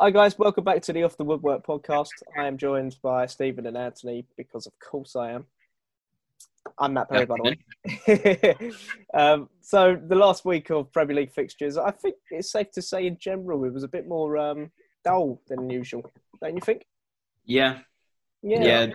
[0.00, 2.10] Hi guys, welcome back to the Off the Woodwork podcast.
[2.38, 5.46] I am joined by Stephen and Anthony because, of course, I am.
[6.78, 7.56] I'm Matt Perry, by the
[8.06, 8.70] way.
[9.20, 13.08] um, so the last week of Premier League fixtures, I think it's safe to say,
[13.08, 14.70] in general, it was a bit more um,
[15.04, 16.08] dull than usual.
[16.40, 16.86] Don't you think?
[17.44, 17.78] Yeah,
[18.40, 18.62] Yeah.
[18.62, 18.86] yeah.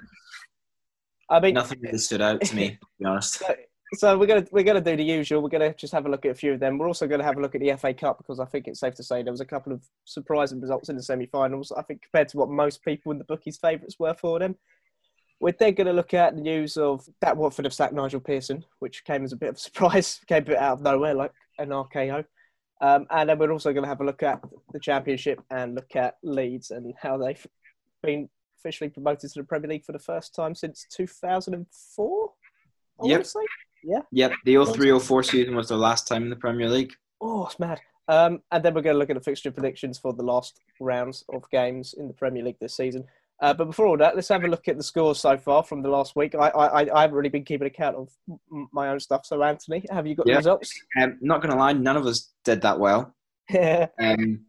[1.30, 3.44] I mean, Nothing really stood out to me, to be honest.
[3.96, 5.42] So, we're gonna we're gonna do the usual.
[5.42, 6.78] We're gonna just have a look at a few of them.
[6.78, 8.96] We're also gonna have a look at the FA Cup because I think it's safe
[8.96, 11.72] to say there was a couple of surprising results in the semi-finals.
[11.72, 14.56] I think compared to what most people in the bookies' favourites were for them.
[15.40, 18.64] We're then going to look at the news of that Watford have sacked Nigel Pearson,
[18.80, 21.34] which came as a bit of a surprise, came a bit out of nowhere, like
[21.60, 22.24] an RKO.
[22.80, 25.98] Um, and then we're also going to have a look at the Championship and look
[25.98, 27.46] at Leeds and how they've
[28.02, 32.32] been officially promoted to the Premier League for the first time since 2004.
[33.02, 33.12] I Yep.
[33.12, 33.40] wanna say.
[34.12, 36.94] Yep, the 0304 season was the last time in the Premier League.
[37.22, 37.80] Oh, it's mad.
[38.08, 41.24] Um, and then we're going to look at the fixture predictions for the last rounds
[41.34, 43.06] of games in the Premier League this season.
[43.42, 45.82] Uh, but before all that, let's have a look at the scores so far from
[45.82, 46.34] the last week.
[46.36, 48.10] I, I, I- haven't really been keeping account of
[48.52, 49.26] m- my own stuff.
[49.26, 50.36] So, Anthony, have you got Yeah.
[50.36, 50.74] the results?
[51.02, 53.14] Um, not going to lie, none of us did that well.
[53.50, 53.88] Yeah.
[54.00, 54.46] Um,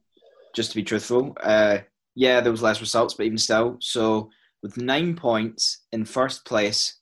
[0.54, 1.78] just to be truthful, uh,
[2.14, 3.76] yeah, there was less results, but even still.
[3.80, 4.30] So
[4.62, 6.98] with nine points in first place,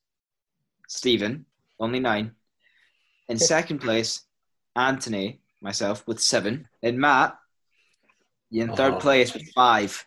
[0.88, 1.44] Stephen
[1.82, 2.32] only nine.
[3.28, 4.22] In second place,
[4.76, 6.68] Anthony, myself with seven.
[6.82, 7.36] And Matt,
[8.50, 8.76] you in oh.
[8.76, 8.98] third Oh.
[8.98, 10.06] place with five.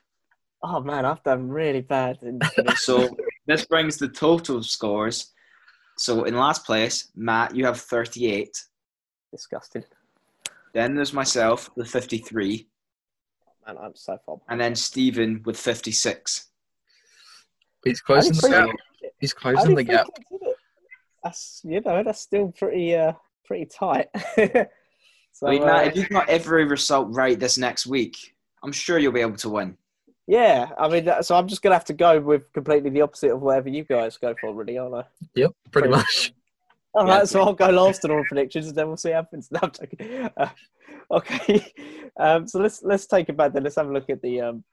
[0.64, 2.18] Oh man, I've done really bad.
[2.78, 3.16] So
[3.46, 5.32] this brings the total scores.
[5.98, 8.58] So in last place, Matt, you have 38.
[9.32, 9.84] disgusting.
[10.74, 12.68] Then there's myself with 53.
[13.68, 14.38] Man, I'm so far.
[14.38, 14.44] Behind.
[14.50, 16.48] And then Stephen with 56.
[17.84, 18.70] He's closing the gap.
[19.20, 20.08] He's closing the gap.
[20.10, 20.45] I did it.
[21.26, 23.14] That's you know that's still pretty uh
[23.46, 24.08] pretty tight.
[25.34, 28.16] so I mean, uh, if you've got every result right this next week,
[28.64, 29.76] I'm sure you'll be able to win.
[30.28, 33.42] yeah, I mean, so I'm just gonna have to go with completely the opposite of
[33.42, 35.04] whatever you guys go for, really, aren't I?
[35.34, 36.34] Yep, pretty Pretty much.
[36.94, 37.18] All Yeah.
[37.18, 39.50] right, so I'll go last in all predictions, and then we'll see what happens.
[39.52, 40.32] No, I'm.
[40.38, 40.50] Uh,
[41.12, 41.74] okay,
[42.18, 43.64] um, so let's let's take it back then.
[43.64, 44.64] Let's have a look at the um,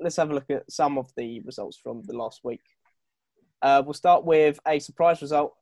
[0.00, 2.62] let's have a look at some of the results from the last week.
[3.60, 5.54] Uh, we'll start with a surprise result,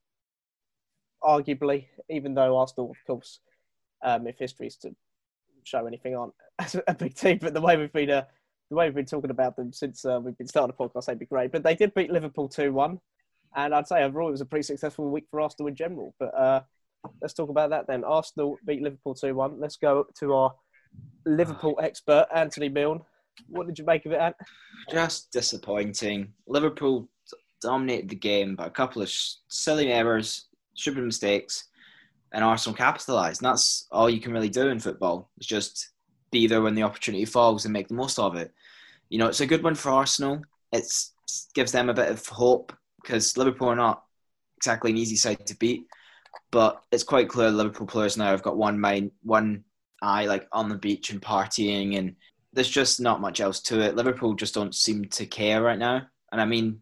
[1.23, 3.41] arguably, even though Arsenal, of course,
[4.03, 4.95] um, if history is to
[5.65, 6.35] show anything, aren't
[6.89, 7.39] a big team.
[7.41, 8.25] But the way we've been uh,
[8.71, 11.19] the way we've been talking about them since uh, we've been starting the podcast, they'd
[11.19, 11.53] be great.
[11.53, 13.01] But they did beat Liverpool two one.
[13.57, 16.15] And I'd say overall it was a pretty successful week for Arsenal in general.
[16.21, 16.61] But uh,
[17.21, 18.05] let's talk about that then.
[18.05, 19.61] Arsenal beat Liverpool 2 1.
[19.61, 20.55] Let's go to our
[21.27, 23.01] Liverpool expert, Anthony Milne.
[23.49, 24.37] What did you make of it, Ant?
[24.91, 26.33] Just disappointing.
[26.47, 27.09] Liverpool
[27.63, 29.11] dominated the game by a couple of
[29.49, 31.65] silly errors, stupid mistakes,
[32.33, 33.41] and Arsenal capitalised.
[33.41, 35.31] That's all you can really do in football.
[35.37, 35.91] It's just
[36.31, 38.53] be there when the opportunity falls and make the most of it.
[39.09, 40.43] You know, it's a good one for Arsenal.
[40.73, 40.85] It
[41.55, 42.73] gives them a bit of hope
[43.03, 44.05] because Liverpool are not
[44.57, 45.87] exactly an easy side to beat.
[46.53, 49.65] But it's quite clear Liverpool players now have got one mind, one
[50.03, 52.17] eye, like on the beach and partying, and
[52.53, 53.97] there's just not much else to it.
[53.97, 56.03] Liverpool just don't seem to care right now.
[56.33, 56.81] And I mean,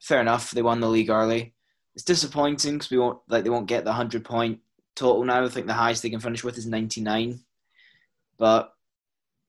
[0.00, 1.54] fair enough, they won the league early.
[1.94, 4.60] It's disappointing because we won't like they won't get the hundred point
[4.94, 5.44] total now.
[5.44, 7.40] I think the highest they can finish with is ninety nine.
[8.38, 8.72] But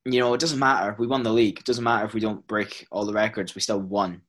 [0.05, 0.95] you know, it doesn't matter.
[0.97, 1.59] We won the league.
[1.59, 3.53] It doesn't matter if we don't break all the records.
[3.53, 4.21] We still won.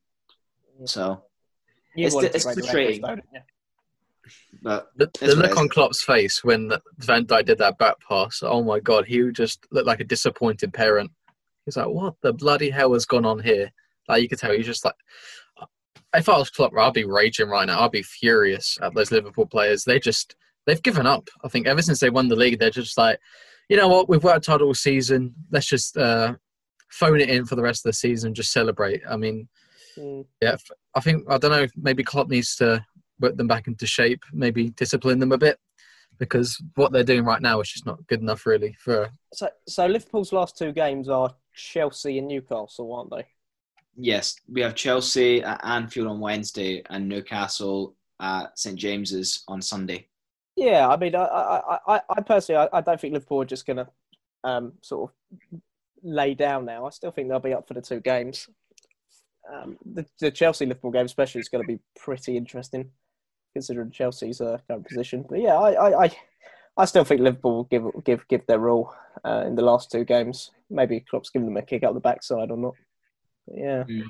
[0.85, 1.25] So,
[1.95, 3.03] You It's- it's break the frustrating.
[3.03, 3.43] records, don't
[4.63, 8.63] but The, the look on Klopp's face when Van Dijk did that back pass, oh
[8.63, 11.11] my god, he just looked like a disappointed parent.
[11.65, 13.73] He's like, what the bloody hell has gone on here?
[14.09, 14.95] Like you could tell, he's just like,
[16.15, 17.81] if I was Klopp, I'd be raging right now.
[17.81, 19.85] I'd be furious at those Liverpool players.
[19.85, 20.37] They just,
[20.67, 21.29] they've given up.
[21.45, 23.19] I think ever since they won the league, they're just like,
[23.69, 25.35] you know what, we've worked hard all season.
[25.51, 26.35] Let's just uh,
[26.91, 28.35] phone it in for the rest of the season.
[28.35, 29.03] Just celebrate.
[29.09, 29.49] I mean,
[29.99, 30.25] Mm.
[30.41, 30.57] yeah,
[30.95, 31.67] I think I don't know.
[31.77, 32.83] Maybe Klopp needs to
[33.21, 34.23] put them back into shape.
[34.33, 35.59] Maybe discipline them a bit
[36.19, 38.75] because what they're doing right now is just not good enough, really.
[38.81, 43.27] For So, so Liverpool's last two games are Chelsea and Newcastle, aren't they?
[43.97, 50.09] Yes, we have Chelsea at Anfield on Wednesday and Newcastle at St James's on Sunday.
[50.57, 53.67] Yeah, I mean, I, I, I, I personally, I, I don't think Liverpool are just
[53.67, 53.89] going to
[54.45, 55.61] um, sort of
[56.03, 56.87] lay down now.
[56.87, 58.49] I still think they'll be up for the two games.
[59.53, 62.91] Um, the, the Chelsea Liverpool game, especially, is going to be pretty interesting,
[63.55, 65.25] considering Chelsea's uh, current position.
[65.29, 66.17] But yeah, I, I,
[66.77, 68.95] I, still think Liverpool will give give give their all
[69.25, 70.51] uh, in the last two games.
[70.71, 72.75] Maybe Klopp's giving them a kick out the backside or not.
[73.47, 74.05] Yeah, mm.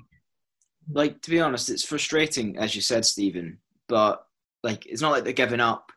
[0.91, 3.59] like to be honest, it's frustrating, as you said, Stephen.
[3.89, 4.25] But
[4.63, 5.91] like, it's not like they're giving up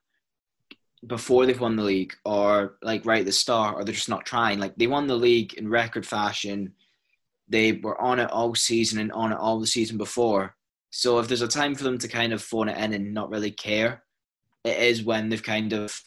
[1.05, 4.25] before they've won the league, or like right at the start, or they're just not
[4.25, 4.59] trying.
[4.59, 6.73] Like they won the league in record fashion.
[7.47, 10.55] they were on it all season and on it all the season before.
[10.89, 13.29] So if there's a time for them to kind of phone it in and not
[13.29, 14.03] really care,
[14.63, 15.99] it is when they've kind of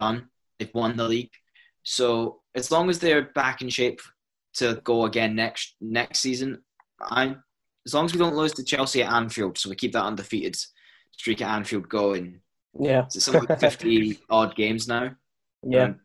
[0.00, 0.28] done.
[0.58, 1.30] They've won the league.
[1.82, 4.00] So as long as they're back in shape
[4.54, 6.62] to go again next next season,
[7.00, 7.36] I
[7.86, 10.56] as long as we don't lose to Chelsea at Anfield, so we keep that undefeated
[11.12, 12.40] streak at Anfield going.
[12.78, 13.04] Yeah.
[13.04, 15.12] It's something like fifty odd games now.
[15.62, 15.84] Yeah.
[15.84, 16.00] Um,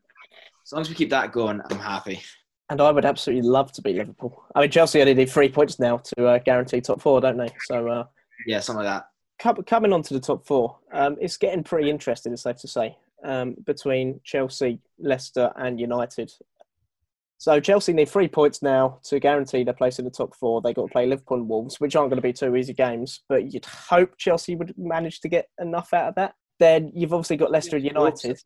[0.66, 2.22] as long as we keep that going, I'm happy.
[2.70, 4.44] And I would absolutely love to beat Liverpool.
[4.56, 7.50] I mean, Chelsea only need three points now to uh, guarantee top four, don't they?
[7.66, 8.06] So, uh,
[8.48, 9.04] Yeah, something like
[9.44, 9.66] that.
[9.66, 12.98] coming on to the top four, um, it's getting pretty interesting, it's safe to say,
[13.26, 16.32] um, between Chelsea, Leicester, and United.
[17.44, 20.62] So, Chelsea need three points now to guarantee their place in the top four.
[20.62, 23.20] They've got to play Liverpool and Wolves, which aren't going to be two easy games,
[23.28, 26.36] but you'd hope Chelsea would manage to get enough out of that.
[26.62, 28.40] Then you've obviously got Leicester and United.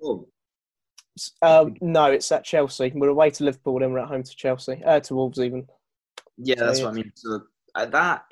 [1.43, 2.91] Um, no, it's at Chelsea.
[2.95, 5.67] We're away to Liverpool, then we're at home to Chelsea, uh, to Wolves even.
[6.37, 7.11] Yeah, that's So, what I mean.
[7.13, 7.41] So
[7.75, 8.23] uh, that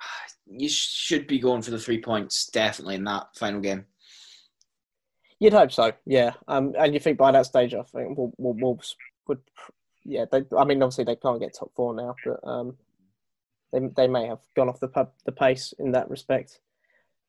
[0.46, 3.84] you should be going for the three points definitely in that final game.
[5.40, 6.32] You'd hope so, yeah.
[6.48, 8.96] Um, and you think by that stage, I think Wol- Wol- Wolves
[9.28, 9.40] would,
[10.06, 10.24] yeah.
[10.30, 12.76] They, I mean, obviously they can't get top four now, but um,
[13.72, 16.60] they they may have gone off the pub, the pace in that respect.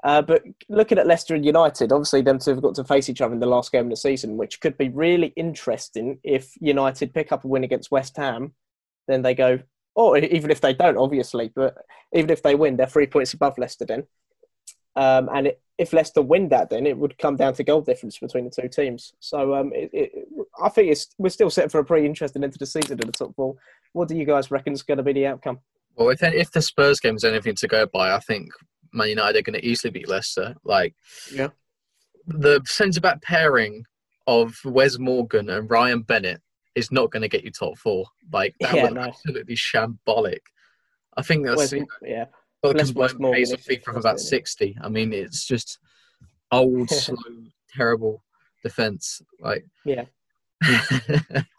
[0.04, 3.22] Uh, but looking at Leicester and United, obviously them two have got to face each
[3.22, 7.14] other in the last game of the season, which could be really interesting if United
[7.14, 8.54] pick up a win against West Ham,
[9.08, 9.60] then they go,
[9.96, 11.78] or even if they don't, obviously, but
[12.14, 14.06] even if they win, they're three points above Leicester then.
[14.96, 18.18] Um, and it, if Leicester win that, then it would come down to goal difference
[18.18, 19.14] between the two teams.
[19.20, 20.27] So um, it, it,
[20.64, 23.06] I think it's, we're still set for a pretty interesting end to the season in
[23.08, 23.56] the top four.
[23.94, 25.60] What do you guys reckon is going to be the outcome?
[25.96, 28.50] Well, if if the Spurs game is anything to go by, I think
[28.94, 30.56] Man United are going to easily beat Leicester.
[30.64, 30.94] Like,
[31.34, 31.50] Yeah.
[32.26, 33.84] the centre back pairing
[34.28, 36.42] of Wes Morgan and Ryan Bennett
[36.76, 38.06] is not going to get you top four.
[38.32, 39.02] Like, that Yeah, was no.
[39.02, 40.40] absolutely shambolic.
[41.16, 42.26] I think that's Where's- yeah,
[42.64, 44.78] got a Less Wes Morgan pace of if it FIFA of was about sixty.
[44.82, 45.80] I mean, it's just
[46.52, 47.16] old, slow,
[47.76, 48.24] terrible
[48.64, 49.22] defense.
[49.40, 50.06] Like, Yeah.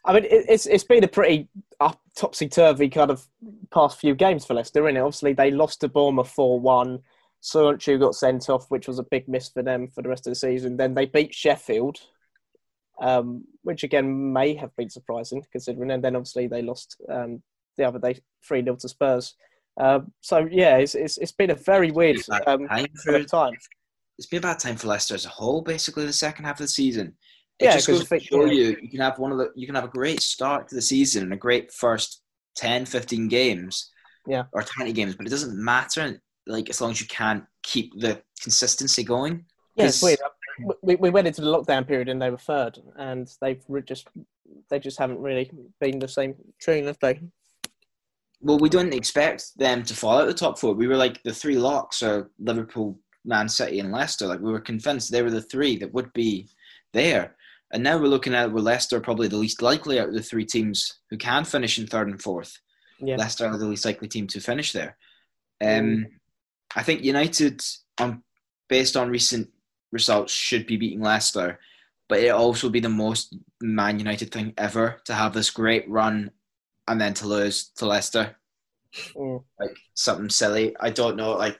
[0.05, 1.49] I mean, it, it's it's been a pretty
[2.17, 3.25] topsy turvy kind of
[3.73, 5.00] past few games for Leicester, isn't it?
[5.00, 7.00] Obviously, they lost to Bournemouth four one.
[7.43, 10.33] Soyuncu got sent off, which was a big miss for them for the rest of
[10.33, 10.77] the season.
[10.77, 11.99] Then they beat Sheffield,
[13.00, 15.93] um, which again may have been surprising considering.
[15.93, 17.43] And then obviously they lost um,
[17.77, 19.35] the other day three 0 to Spurs.
[19.79, 23.55] Um, so yeah, it's, it's it's been a very weird um, time for- time.
[24.19, 26.65] It's been a bad time for Leicester as a whole, basically the second half of
[26.65, 27.17] the season.
[27.58, 28.52] It Yeah, just goes to show yeah.
[28.52, 30.82] you you can have one of the you can have a great start to the
[30.82, 32.22] season and a great first
[32.56, 33.90] 10, 15 games.
[34.26, 34.44] Yeah.
[34.52, 38.22] Or twenty games, but it doesn't matter like as long as you can keep the
[38.43, 39.44] consistency going.
[39.75, 40.19] Yeah, 'Cause- weird.
[40.82, 44.08] We, we went into the lockdown period and they were third, and they've just
[44.69, 45.49] they just haven't really
[45.81, 47.20] been the same tune, have they?
[48.40, 50.75] Well, we didn't expect them to fall out of the top four.
[50.75, 54.26] We were like the three locks are Liverpool, Man City, and Leicester.
[54.26, 56.49] Like we were convinced they were the three that would be
[56.93, 57.37] there.
[57.73, 60.23] And now we're looking at where Leicester are probably the least likely out of the
[60.23, 62.59] three teams who can finish in third and fourth.
[63.00, 63.17] Yeah.
[63.17, 64.97] Leicester are the least likely team to finish there.
[65.62, 66.06] Um,
[66.75, 67.62] I think United,
[68.00, 68.23] on
[68.69, 69.50] based on recent
[69.93, 71.59] results, should be beating Leicester,
[72.09, 76.31] but it'll also be the most Man United thing ever to have this great run
[76.87, 78.35] and then to lose to Leicester
[79.14, 79.45] Mm.
[79.61, 80.75] like something silly.
[80.81, 81.33] I don't know.
[81.33, 81.59] Like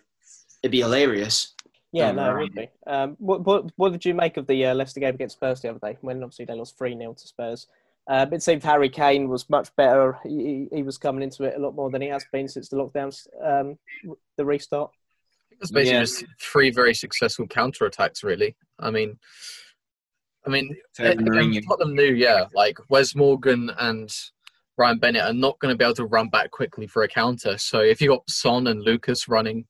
[0.63, 1.55] it'd be hilarious.
[1.93, 2.69] Yeah, Don't no, it would be.
[2.87, 5.71] Um, what, what what did you make of the uh, Leicester game against Spurs the
[5.71, 5.97] other day?
[6.03, 7.67] When obviously they lost three 0 to Spurs.
[8.07, 10.19] Uh, it seemed Harry Kane was much better.
[10.23, 12.69] He, he- he was coming into it a lot more than he has been since
[12.69, 13.79] the lockdowns, um,
[14.37, 14.91] the restart.
[15.61, 16.01] It's basically Yeah.
[16.01, 18.55] just three very successful counter attacks, really.
[18.79, 19.19] I mean,
[20.47, 21.63] I mean, Terry and Mourinho.
[21.67, 24.09] Tottenham knew, yeah, like Wes Morgan and
[24.79, 27.59] Ryan Bennett are not going to be able to run back quickly for a counter.
[27.59, 29.67] So if you've got Son and Lucas running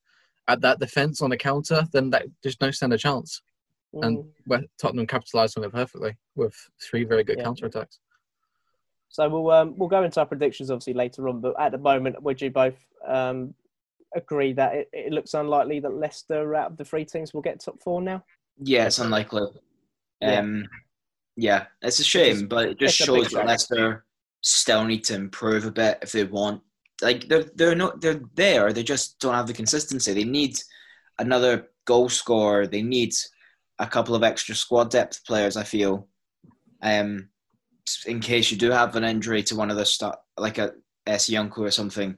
[0.49, 3.43] at that defense on a counter, then that, there's no stand a chance.
[4.03, 4.31] And Mm.
[4.47, 7.45] well, Tottenham capitalised on it perfectly with three very good Yeah.
[7.45, 8.01] counter attacks.
[9.11, 12.23] So we'll um, we'll go into our predictions obviously later on, but at the moment,
[12.23, 13.55] would you both um,
[14.15, 17.61] agree that it, it looks unlikely that Leicester out of the three teams will get
[17.61, 18.23] top four now?
[18.59, 19.47] Yeah, it's unlikely.
[20.21, 20.41] Yeah.
[20.41, 20.69] Um,
[21.37, 23.47] yeah, it's a shame, but it just it's a big shows that.
[23.47, 24.05] Leicester
[24.43, 26.61] still need to improve a bit if they want.
[27.01, 28.73] Like they're they're not they're there.
[28.73, 30.13] They just don't have the consistency.
[30.13, 30.59] They need
[31.19, 32.67] another goal scorer.
[32.67, 33.15] They need
[33.79, 35.57] a couple of extra squad depth players.
[35.57, 36.09] I feel,
[36.83, 37.29] um,
[38.07, 40.75] in case you do have an injury to one of the start like a
[41.07, 42.17] Soyuncu or something,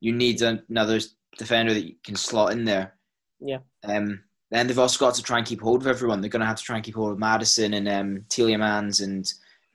[0.00, 1.00] you need another
[1.38, 2.94] defender that you can slot in there.
[3.40, 3.58] Yeah.
[3.84, 6.20] Um, then they've also got to try and keep hold of everyone.
[6.20, 9.30] They're going to have to try and keep hold of Maddison and um, Tielemans and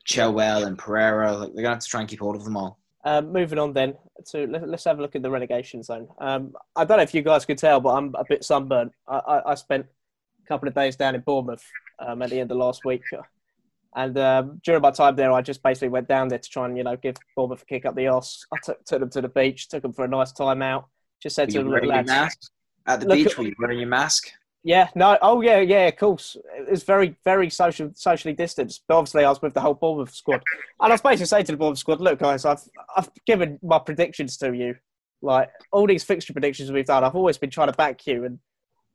[0.08, 1.34] Chilwell and Pereira.
[1.34, 2.80] Like they're going to have to try and keep hold of them all.
[3.08, 3.94] Um, moving on then
[4.32, 6.10] to let, us have a look at the relegation zone.
[6.20, 8.92] Um, I don't know if you guys could tell, but I'm a bit sunburnt.
[9.08, 9.86] I, I, I spent
[10.44, 11.64] a couple of days down in Bournemouth
[12.00, 13.04] um, at the end of last week,
[13.96, 16.76] and um, during my time there, I just basically went down there to try and
[16.78, 18.46] you know give Bournemouth a kick up the arse.
[18.54, 20.90] I took, took them to the beach, took them for a nice time out.
[21.24, 22.52] Just said Were to them, lads,
[22.88, 23.28] at the Look beach?
[23.28, 24.28] at- Were you wearing your mask?
[24.68, 26.36] Yeah, no, oh yeah, yeah, of course.
[26.68, 28.84] It's very, very social, socially distanced.
[28.86, 30.42] But obviously, I was with the whole Bournemouth squad,
[30.82, 32.60] and I was basically saying to the Bournemouth squad, "Look, guys, I've,
[32.98, 34.76] I've given my predictions to you.
[35.22, 38.40] Like all these fixture predictions we've done, I've always been trying to back you, and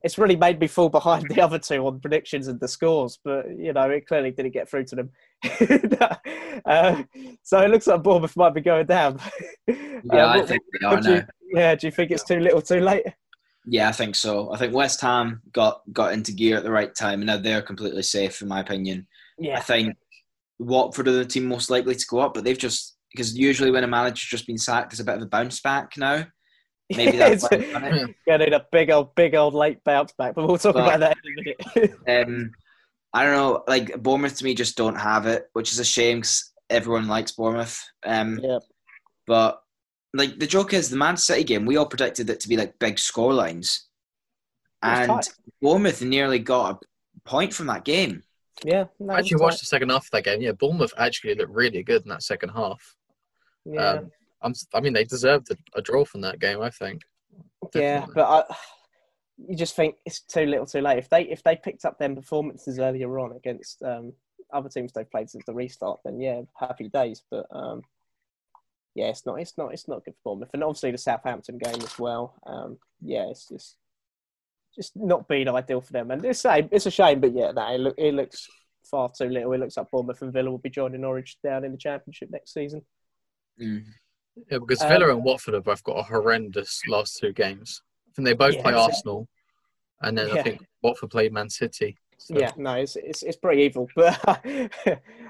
[0.02, 3.18] it's really made me fall behind the other two on predictions and the scores.
[3.24, 5.10] But you know, it clearly didn't get through to them.
[6.66, 7.02] uh,
[7.42, 9.18] so it looks like Bournemouth might be going down.
[10.04, 11.26] Yeah, Uh, I think they are do you- now.
[11.54, 13.06] yeah, do you think it's too little, too late?
[13.64, 14.52] Yeah, I think so.
[14.52, 17.62] I think West Ham got got into gear at the right time, and now they're
[17.62, 19.06] completely safe, in my opinion.
[19.38, 19.56] Yeah.
[19.58, 19.94] I think
[20.58, 23.84] Watford are the team most likely to go up, but they've just because usually when
[23.84, 26.26] a manager's just been sacked, there's a bit of a bounce back now.
[26.90, 28.16] Maybe that's why they've it.
[28.26, 31.00] Gonna need a big old, big old late bounce back, but we'll talk But- about
[31.00, 31.98] that in a minute.
[32.28, 32.50] Um,
[33.14, 33.62] I don't know.
[33.68, 37.32] Like Bournemouth to me just don't have it, which is a shame because everyone likes
[37.32, 37.78] Bournemouth.
[38.04, 38.58] Um, yeah,
[39.26, 39.61] But
[40.14, 42.78] like the joke is the Man City game, we all predicted it to be like
[42.78, 43.88] big score lines,
[44.82, 45.28] and tight.
[45.60, 48.22] Bournemouth nearly got a point from that game.
[48.64, 48.84] yeah.
[48.98, 50.42] No, I actually watched the second half of that game.
[50.42, 52.96] Yeah, Bournemouth actually looked really good in that second half.
[53.64, 54.10] Yeah, Um,
[54.42, 56.60] I'm, I mean, they deserved a, a draw from that game.
[56.60, 57.02] I think.
[57.74, 58.54] yeah, but I,
[59.48, 60.98] you just think it's too little, too late.
[60.98, 64.12] If they if they picked up their performances earlier on against um,
[64.52, 67.22] other teams they've played since the restart, then yeah, happy days.
[67.30, 67.82] But um,
[68.94, 71.80] yeah, it's not, it's not, it's not good for Bournemouth, and obviously the Southampton game
[71.80, 72.34] as well.
[72.46, 73.76] Um, yeah, it's just
[74.74, 77.20] just not been ideal for them, and it's a it's a shame.
[77.20, 78.48] But yeah, no, it, look, it looks
[78.90, 79.52] far too little.
[79.52, 82.52] It looks like Bournemouth and Villa will be joining Norwich down in the Championship next
[82.52, 82.82] season.
[83.60, 83.84] Mm.
[84.50, 87.82] Yeah, because Um, Villa and Watford have both got a horrendous last two games.
[88.08, 89.28] I think they both Yeah, play Arsenal,
[90.00, 90.34] and then Yeah.
[90.34, 91.98] I think Watford played Man City.
[92.26, 94.20] So- Yeah, no, it's it's, it's pretty evil, but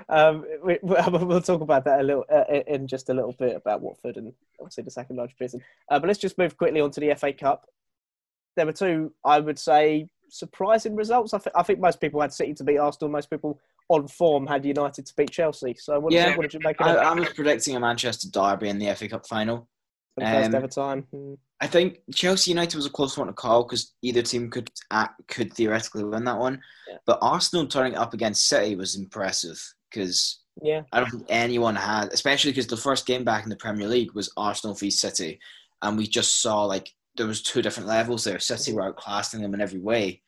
[0.08, 3.80] um, we, we'll talk about that a little uh, in just a little bit about
[3.80, 5.60] Watford and obviously the second largest prison.
[5.90, 7.66] Uh, but let's just move quickly on to the FA Cup.
[8.56, 11.32] There were two, I would say, surprising results.
[11.32, 13.10] I, th- I think most people had City to beat Arsenal.
[13.10, 13.58] Most people
[13.88, 15.74] on form had United to beat Chelsea.
[15.78, 17.80] So what, Yeah, did, what did you make of I, it I was predicting a
[17.80, 19.68] Manchester derby in the FA Cup final.
[20.14, 21.06] For the first um, ever time?
[21.12, 21.34] Hmm.
[21.60, 25.20] I think Chelsea United was a close one to call because either team could act,
[25.28, 26.60] could theoretically win that one.
[26.88, 26.96] Yeah.
[27.06, 32.12] But Arsenal turning up against City was impressive because Yeah, I don't think anyone had,
[32.12, 35.38] especially because the first game back in the Premier League was Arsenal v City,
[35.82, 38.38] and we just saw like there was two different levels there.
[38.40, 40.20] City were outclassing them in every way.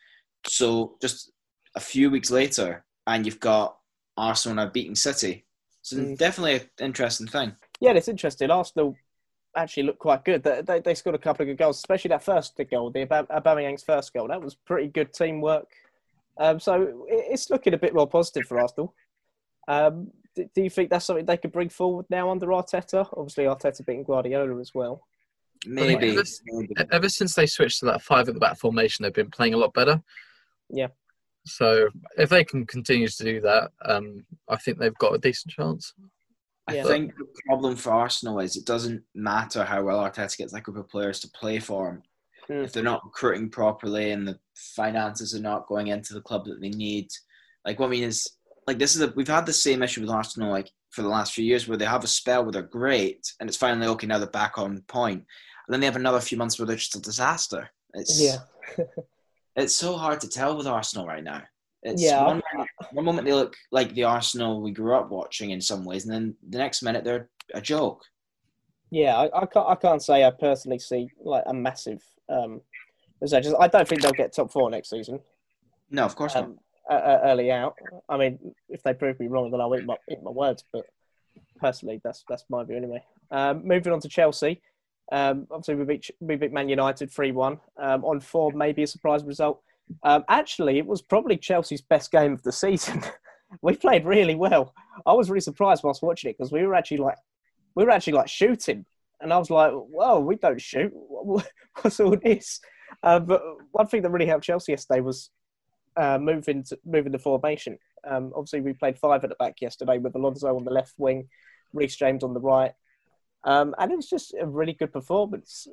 [0.46, 1.32] So just
[1.74, 3.76] a few weeks later, and you've got
[4.16, 5.46] Arsenal now beating City.
[5.82, 6.16] So Mm.
[6.16, 7.56] definitely an interesting thing.
[7.80, 8.50] yeah, it's interesting.
[8.50, 8.94] Arsenal
[9.56, 10.42] actually looked quite good.
[10.42, 13.28] They, they, they scored a couple of good goals, especially that first goal, the Aubame-
[13.28, 14.28] Aubameyang's first goal.
[14.28, 15.66] That was pretty good teamwork.
[16.38, 18.94] Um, so it- it's looking a bit more positive for Arsenal.
[19.68, 23.08] Um, do, do you think that's something they could bring forward now under Arteta?
[23.16, 25.06] Obviously, Arteta beating Guardiola as well.
[25.66, 26.10] Maybe.
[26.14, 26.74] this- maybe.
[26.78, 29.54] E- Ever since they switched to that five at the back formation, they've been playing
[29.54, 30.02] a lot better.
[30.68, 30.88] Yeah.
[31.46, 35.52] So if they can continue to do that, um, I think they've got a decent
[35.52, 35.94] chance.
[36.66, 36.84] I Yeah.
[36.84, 40.78] think the problem for Arsenal is it doesn't matter how well Arteta gets that group
[40.78, 42.02] of players to play for him.
[42.48, 42.64] Mm.
[42.64, 46.60] If they're not recruiting properly and the finances are not going into the club that
[46.60, 47.08] they need,
[47.66, 48.28] like what I mean is,
[48.66, 51.34] like this is a, we've had the same issue with Arsenal like for the last
[51.34, 54.18] few years where they have a spell where they're great and it's finally okay now
[54.18, 57.00] they're back on point, and then they have another few months where they're just a
[57.00, 57.68] disaster.
[57.92, 58.38] It's Yeah.
[59.56, 61.42] it's so hard to tell with Arsenal right now.
[61.82, 65.50] It's Yeah, one, moment, one moment they look like the Arsenal we grew up watching
[65.50, 68.02] in some ways, and then the next minute they're a joke.
[68.90, 69.68] Yeah, I, I can't.
[69.68, 72.02] I can't say I personally see like a massive.
[72.28, 72.62] Um,
[73.20, 73.54] resurgence.
[73.58, 75.20] I don't think they'll get top four next season.
[75.90, 76.44] No, of course not.
[76.44, 76.58] um,
[76.90, 77.74] uh, uh, early out.
[78.08, 80.64] I mean, if they prove me wrong, then I'll eat my, eat my words.
[80.72, 80.84] But
[81.58, 83.02] personally, that's that's my view anyway.
[83.30, 84.60] Um, moving on to Chelsea.
[85.12, 88.56] Um, obviously, we beat we beat Man United three one um, on form.
[88.56, 89.62] Maybe a surprise result.
[90.02, 93.02] Um, actually, it was probably Chelsea's best game of the season.
[93.62, 94.74] we played really well.
[95.06, 97.18] I was really surprised whilst watching it because we were actually like
[97.74, 98.84] we were actually like shooting,
[99.20, 100.92] and I was like, "Whoa, we don't shoot.
[101.82, 102.60] What's all this?"
[103.02, 105.30] Uh, but one thing that really helped Chelsea yesterday was
[105.96, 107.78] uh, moving to, moving the formation.
[108.06, 111.28] Um, obviously, we played five at the back yesterday with Alonso on the left wing,
[111.72, 112.72] Reece James on the right,
[113.44, 115.66] um, and it was just a really good performance.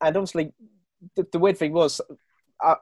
[0.00, 0.52] And obviously,
[1.14, 2.00] the, the weird thing was,
[2.64, 2.76] uh,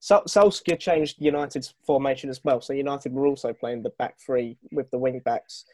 [0.00, 2.60] Sol- Solskjaer changed United's formation as well.
[2.60, 5.64] So United were also playing the back three with the wing backs,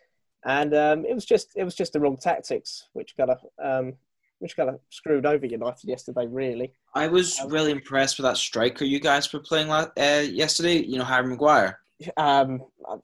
[0.45, 3.95] and um, it was just it was just the wrong tactics which kind of um,
[4.41, 6.27] which kind of screwed over United yesterday.
[6.27, 10.77] Really, I was Um, really impressed with that striker you guys were playing uh, yesterday.
[10.83, 11.81] You know, Harry Maguire.
[12.17, 12.63] um,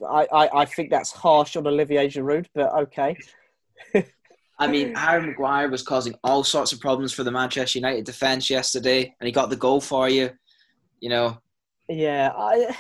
[0.09, 3.17] I, I I think that's harsh on Olivier Giroud, but okay.
[4.59, 8.49] I mean, Harry Maguire was causing all sorts of problems for the Manchester United defence
[8.49, 10.31] yesterday, and he got the goal for you.
[11.01, 11.39] You know,
[11.89, 12.75] Yeah, I,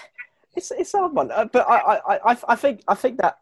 [0.54, 3.38] it's it's a hard one, uh, but I, I, I, think I think that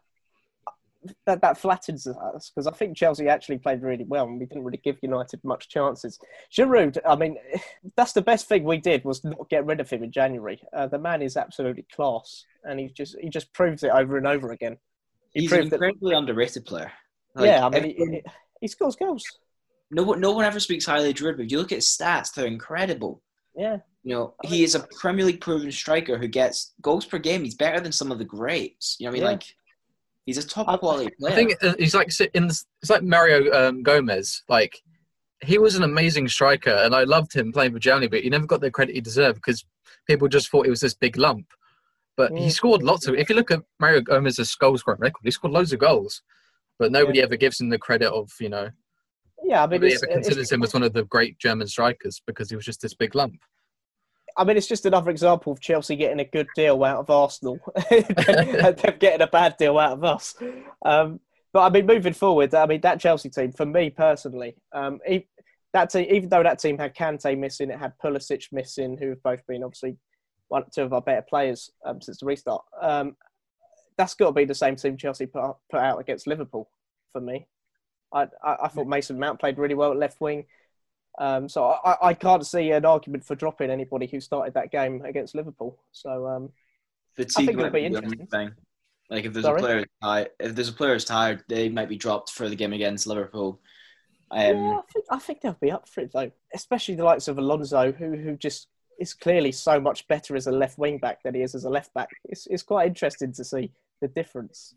[1.25, 4.63] that that flattens us because I think Chelsea actually played really well and we didn't
[4.63, 6.19] really give United much chances.
[6.51, 7.37] Giroud, I mean,
[7.95, 10.61] that's the best thing we did was not get rid of him in January.
[10.73, 14.27] Uh, the man is absolutely class, and he just he just proves it over and
[14.27, 14.77] over again.
[15.31, 16.91] He he's an proved that- incredibly underrated player.
[17.35, 18.21] Like, yeah, I mean, he, everyone- he,
[18.61, 19.23] he scores goals.
[19.91, 21.85] no one, no one ever speaks highly of Giroud, but if you look at his
[21.87, 23.21] stats, they're incredible.
[23.55, 27.43] Yeah, You know, he is a Premier League proven striker who gets goals per game.
[27.43, 28.95] He's better than some of the greats.
[28.99, 29.23] You know what I mean?
[29.23, 29.29] Yeah.
[29.31, 29.43] Like,
[30.25, 31.33] he's a top I- quality player.
[31.33, 32.47] I think he's like in.
[32.47, 34.41] this- It's like Mario um, Gomez.
[34.49, 34.81] Like
[35.43, 38.47] he was an amazing striker, and I loved him playing for Germany, but he never
[38.47, 39.63] got the credit he deserved because
[40.07, 41.45] people just thought he was this big lump.
[42.15, 42.51] But he Mm.
[42.51, 43.13] scored lots of.
[43.15, 46.21] If you look at Mario Gomez's goal scoring record, he scored loads of goals,
[46.79, 48.69] but nobody ever gives him the credit of you know.
[49.43, 49.63] yeah.
[49.63, 52.55] I mean, Nobody ever considers him as one of the great German strikers because he
[52.55, 53.39] was just this big lump.
[54.35, 57.59] I mean, it's just another example of Chelsea getting a good deal out of Arsenal
[57.91, 60.33] and them getting a bad deal out of us.
[60.83, 61.19] Um,
[61.51, 64.99] but I mean, moving forward, I mean that Chelsea team, for me personally, um,
[65.73, 69.23] that team, even though that team had Kante missing, it had Pulisic missing, who have
[69.23, 69.97] both been obviously
[70.47, 72.63] one, two of our better players um, since the restart.
[72.81, 73.15] Um,
[73.97, 76.69] that's got to be the same team Chelsea put, out- put out against Liverpool
[77.11, 77.47] for me.
[78.11, 80.45] I, I, I thought Mason Mount played really well at left wing.
[81.19, 85.03] Um, so I, I can't see an argument for dropping anybody who started that game
[85.05, 85.79] against Liverpool.
[85.91, 86.49] So um,
[87.15, 88.27] Fatigue think it'll be be interesting.
[88.27, 88.51] thing.
[89.09, 89.59] Like if there's Sorry?
[89.59, 92.55] a player tired, if there's a player who's tired, they might be dropped for the
[92.55, 93.59] game against Liverpool.
[94.31, 97.27] Um, yeah, I think I think they'll be up for it though, especially the likes
[97.27, 98.67] of Alonso, who who just
[99.03, 101.69] is clearly so much better as a left wing back than he is as a
[101.69, 102.09] left back.
[102.25, 104.75] It's it's quite interesting to see the difference.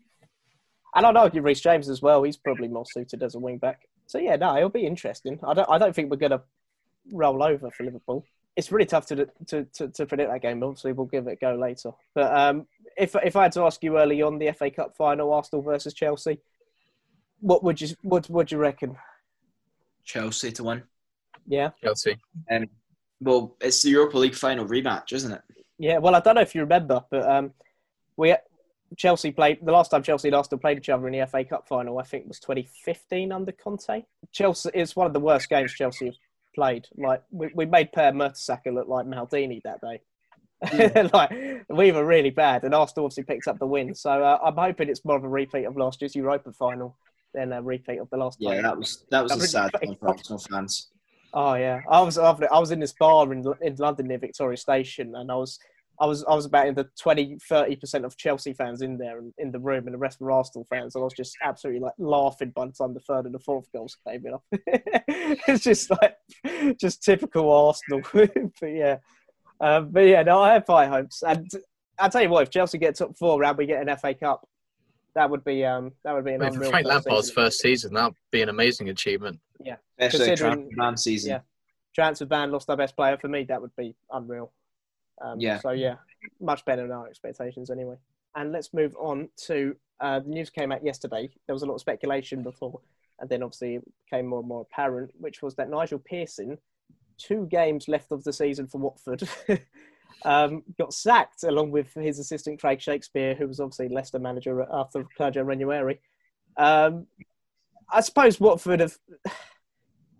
[0.95, 2.23] And I'd argue Reece James as well.
[2.23, 3.87] He's probably more suited as a wing back.
[4.05, 5.39] So yeah, no, it'll be interesting.
[5.43, 6.43] I don't I don't think we're gonna
[7.11, 8.25] roll over for Liverpool.
[8.55, 10.61] It's really tough to to to, to predict that game.
[10.61, 11.91] Obviously, we'll give it a go later.
[12.13, 15.33] But um, if if I had to ask you early on the FA Cup final,
[15.33, 16.39] Arsenal versus Chelsea,
[17.39, 18.97] what would you what would you reckon?
[20.03, 20.83] Chelsea to win.
[21.47, 21.71] Yeah.
[21.81, 22.17] Chelsea.
[22.51, 22.65] Um,
[23.19, 25.41] well, it's the Europa League final rematch, isn't it?
[25.79, 27.51] Yeah, well, I don't know if you remember, but um,
[28.15, 28.35] we
[28.95, 31.67] Chelsea played the last time Chelsea and Arsenal played each other in the FA Cup
[31.67, 31.99] final.
[31.99, 34.03] I think was 2015 under Conte.
[34.31, 36.15] Chelsea is one of the worst games Chelsea have
[36.55, 36.87] played.
[36.97, 40.01] Like we, we made Per Mertesacker look like Maldini that day.
[41.13, 41.31] like
[41.69, 43.93] we were really bad, and Arsenal obviously picked up the win.
[43.93, 46.97] So uh, I'm hoping it's more of a repeat of last year's Europa final
[47.33, 49.95] than a repeat of the last Yeah, that was that was a really sad one
[49.97, 50.89] for Arsenal fans.
[51.33, 55.15] Oh yeah, I was I was in this bar in in London near Victoria Station,
[55.15, 55.59] and I was
[55.99, 59.17] I was I was about in the 20 30 percent of Chelsea fans in there
[59.17, 61.81] and in the room, and the rest were Arsenal fans, and I was just absolutely
[61.81, 64.37] like laughing by the time the third and the fourth goals came in.
[65.47, 66.15] it's just like
[66.79, 68.97] just typical Arsenal, but yeah,
[69.59, 71.49] um, but yeah, no, I have high hopes, and
[71.99, 74.47] I tell you what, if Chelsea get top four and we get an FA Cup,
[75.17, 76.69] that would be um that would be an I mean, unreal.
[76.69, 77.43] for Frank first Lampard's season.
[77.43, 79.39] first season, that'd be an amazing achievement.
[79.99, 81.29] Especially Considering- transfer ban season.
[81.31, 81.39] yeah.
[81.95, 83.17] transfer ban, lost our best player.
[83.17, 84.53] For me, that would be unreal.
[85.19, 85.57] Um, Yeah.
[85.59, 85.95] So yeah,
[86.39, 87.95] much better than our expectations anyway.
[88.35, 91.29] And let's move on to uh, the news came out yesterday.
[91.47, 92.79] There was a lot of speculation before,
[93.19, 96.59] and then obviously it became more and more apparent, which was that Nigel Pearson,
[97.17, 99.27] two games left of the season for Watford,
[100.25, 105.05] um, got sacked along with his assistant Craig Shakespeare, who was obviously Leicester manager after
[105.15, 105.99] Claudio Ranieri.
[106.57, 107.07] Um,
[107.91, 108.97] I suppose Watford have.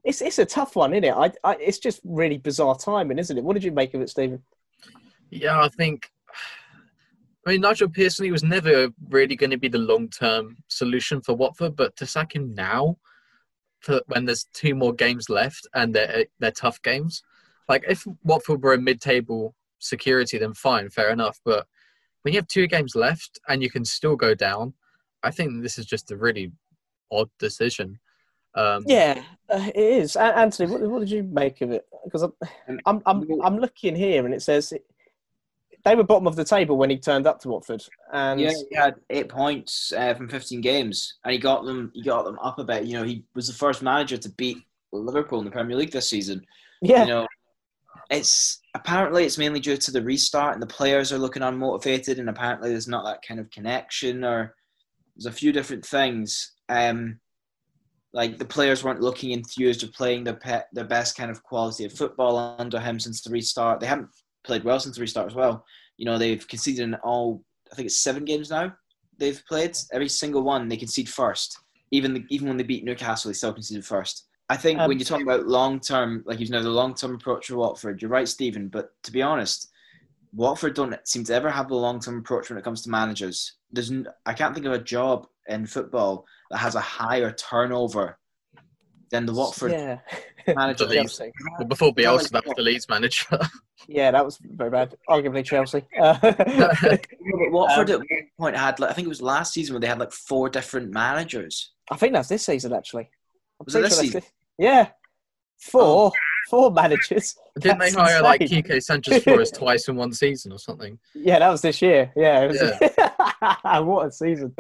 [0.04, 1.14] It's it's a tough one, isn't it?
[1.14, 3.44] I, I, it's just really bizarre timing, isn't it?
[3.44, 4.42] What did you make of it, Stephen?
[5.30, 6.10] Yeah, I think.
[7.46, 11.22] I mean, Nigel Pearson, he was never really going to be the long term solution
[11.22, 12.98] for Watford, but to sack him now,
[13.82, 17.22] for when there's two more games left and they're, they're tough games,
[17.68, 21.40] like if Watford were a mid table security, then fine, fair enough.
[21.46, 21.68] But
[22.22, 24.74] when you have two games left and you can still go down,
[25.24, 26.52] I think this is just a really
[27.12, 28.00] odd decision.
[28.56, 30.16] Um, Yeah, uh, it is.
[30.16, 31.86] Anthony, what, what did you make of it?
[32.04, 34.74] Because I'm, I'm, I'm, I'm looking here and it says
[35.88, 38.76] they were bottom of the table when he turned up to Watford, and Yeah, he
[38.76, 41.92] had eight points uh, from 15 games, and he got them.
[41.94, 42.86] He got them up a bit.
[42.86, 44.58] You know, he was the first manager to beat
[44.92, 46.46] Liverpool in the Premier League this season.
[46.82, 47.28] yeah, You know,
[48.10, 52.30] it's apparently it's mainly due to the restart, and the players are looking unmotivated, and
[52.30, 54.56] apparently there's not that kind of connection or
[55.16, 56.54] There's a few different things.
[56.70, 57.20] Um,
[58.14, 61.86] like the players weren't looking enthused of playing their pet, their best kind of quality
[61.86, 63.80] of football under him since the restart.
[63.80, 64.10] They haven't
[64.44, 65.64] played well since the restart as well.
[65.98, 68.74] You know, they've conceded in all I think it's seven games now
[69.18, 69.76] they've played.
[69.92, 71.58] Every single one they concede first.
[71.92, 74.27] Even the, even when they beat Newcastle, they still conceded first.
[74.50, 77.16] I think Um, when you're talking about long term, like you know, the long term
[77.16, 78.70] approach for Watford, you're right, Stephen.
[78.70, 79.70] But to be honest,
[80.34, 83.54] Watford don't seem to ever have a long term approach when it comes to managers.
[83.72, 88.18] There's n- I can't think of a job in football that has a higher turnover
[89.12, 90.00] than the Watford Yeah.
[90.56, 90.86] manager.
[90.86, 91.32] The Chelsea.
[91.58, 93.40] Well, before Bielsa, like- that was the Leeds manager.
[93.90, 94.96] Yeah, that was very bad.
[95.08, 95.86] Arguably Chelsea.
[96.02, 97.06] Uh, but
[97.52, 99.88] Watford Um, at one point had, like, I think it was last season where they
[99.88, 101.72] had like four different managers.
[101.92, 103.10] I think that's this season actually.
[103.60, 104.22] I'm Was it this sure season?
[104.22, 104.90] thi- Yeah.
[105.60, 106.12] Four.
[106.50, 107.36] Four managers.
[107.60, 108.64] Didn't they That's hire like insane.
[108.64, 110.98] Quique Sanchez Flores twice in one season or something?
[111.14, 112.12] Yeah, that was this year.
[112.16, 112.44] Yeah.
[112.44, 114.54] It was, what a season.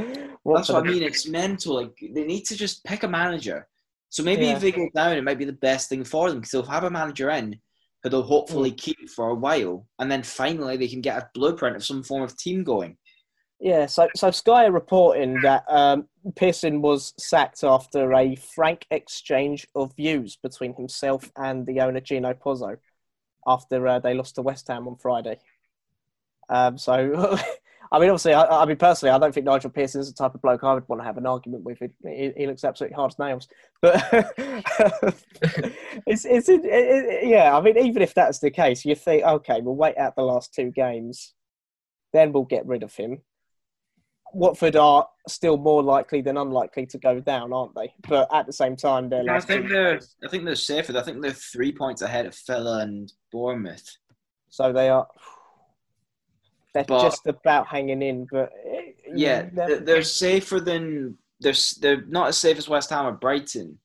[0.43, 1.03] What That's what I mean.
[1.03, 1.75] It's mental.
[1.75, 3.67] Like they need to just pick a manager.
[4.09, 4.55] So maybe Yeah.
[4.55, 6.83] if they go down, it might be the best thing for them because they'll have
[6.83, 7.57] a manager in
[8.03, 8.77] who they'll hopefully Mm.
[8.77, 12.21] keep for a while, and then finally they can get a blueprint of some form
[12.23, 12.97] of team going.
[13.59, 19.67] Yeah, so so Sky are reporting that um, Pearson was sacked after a frank exchange
[19.73, 22.77] of views between himself and the owner Gino Pozzo
[23.47, 25.39] after uh, they lost to West Ham on Friday.
[26.49, 27.37] Um, so,
[27.91, 30.41] I mean, obviously, I, I mean, personally, I don't think Nigel Pearson's the type of
[30.41, 31.79] bloke I would want to have an argument with.
[31.79, 33.47] He, he, he looks absolutely hard as nails.
[33.81, 34.03] But
[36.05, 39.61] it's, it's it, it, yeah, I mean, even if that's the case, you think, okay,
[39.61, 41.33] we'll wait out the last two games,
[42.13, 43.21] then we'll get rid of him.
[44.33, 47.93] Watford are still more likely than unlikely to go down, aren't they?
[48.07, 49.99] But at the same time, they're I think they're.
[50.23, 50.97] I think they're safer.
[50.97, 53.87] I think they're three points ahead of Villa and Bournemouth.
[54.49, 55.07] so they are.
[56.73, 61.53] They're But- just about hanging in, but eh, Yeah, they're, never- they're safer than they're
[61.81, 63.79] they're not as safe as West Ham or Brighton,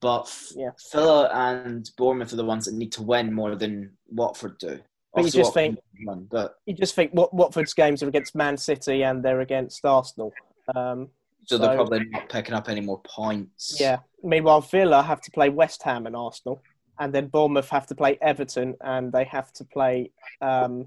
[0.00, 0.70] but Yeah.
[0.92, 4.80] Villa and Bournemouth are the ones that need to win more than Watford do.
[5.14, 8.56] But you just think- win, but you just think what Watford's games are against Man
[8.56, 10.32] City and they're against Arsenal.
[10.74, 11.10] Um,
[11.44, 13.76] so, they're probably not picking up any more points.
[13.80, 13.98] yeah.
[14.22, 16.62] Meanwhile, Villa have to play West Ham and Arsenal,
[17.00, 20.12] and then Bournemouth have to play Everton, and they have to play.
[20.40, 20.86] Um,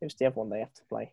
[0.00, 1.12] who's the other one they have to play?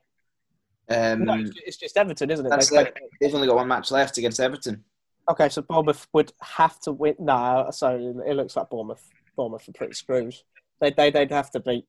[0.90, 2.50] Um, No, it's- just Everton, isn't it?
[2.70, 2.98] They it.
[3.20, 4.84] They've only got one match left against Everton.
[5.30, 7.16] Okay, so Bournemouth would have to win.
[7.20, 9.08] No, so it looks like Bournemouth.
[9.36, 10.44] Bournemouth are pretty screws.
[10.82, 11.86] They they they'd have to beat.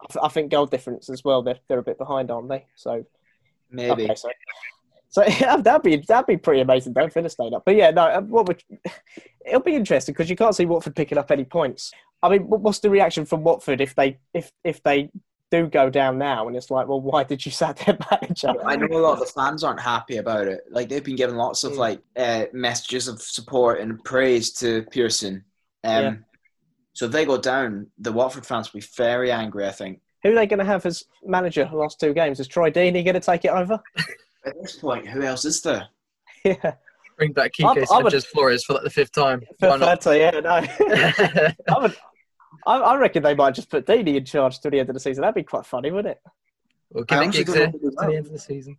[0.00, 1.42] I th- I think goal difference as well.
[1.42, 2.66] They're they're a bit behind, aren't they?
[2.76, 3.04] So
[3.70, 4.04] Maybe.
[4.04, 4.30] okay, so
[5.10, 6.92] so yeah, that'd be that'd be pretty amazing.
[6.92, 8.02] Don't finish staying up, but yeah, no.
[8.04, 8.62] uh, What would
[9.46, 11.92] it'll be interesting because you can't see Watford picking up any points.
[12.22, 15.10] I mean, what's the reaction from Watford if they if if they
[15.50, 18.52] do go down now and it's like, well, why did you sack their manager?
[18.66, 20.60] I know a lot of the fans aren't happy about it.
[20.70, 21.76] Like they've been giving lots of Mm.
[21.78, 25.44] like uh, messages of support and praise to Pearson.
[25.84, 26.14] Um, Yeah.
[26.98, 29.64] So if they go down, the Watford fans will be very angry.
[29.68, 30.00] I think.
[30.24, 32.40] Who are they going to have as manager the last two games?
[32.40, 33.78] Is Troy Deeney going to take it over?
[34.44, 35.86] At this point, who else is there?
[36.44, 36.72] yeah.
[37.16, 39.42] Bring back I'm- Quique I Sanchez Flores for like the fifth time.
[39.60, 40.00] For Why not?
[40.00, 41.54] Fanta, yeah, no.
[41.76, 41.96] I, would,
[42.66, 45.00] I, I reckon they might just put Deeney in charge to the end of the
[45.00, 45.22] season.
[45.22, 46.22] That'd be quite funny, wouldn't it?
[46.90, 48.76] We'll give it gigs don't know here who they to the end of the season.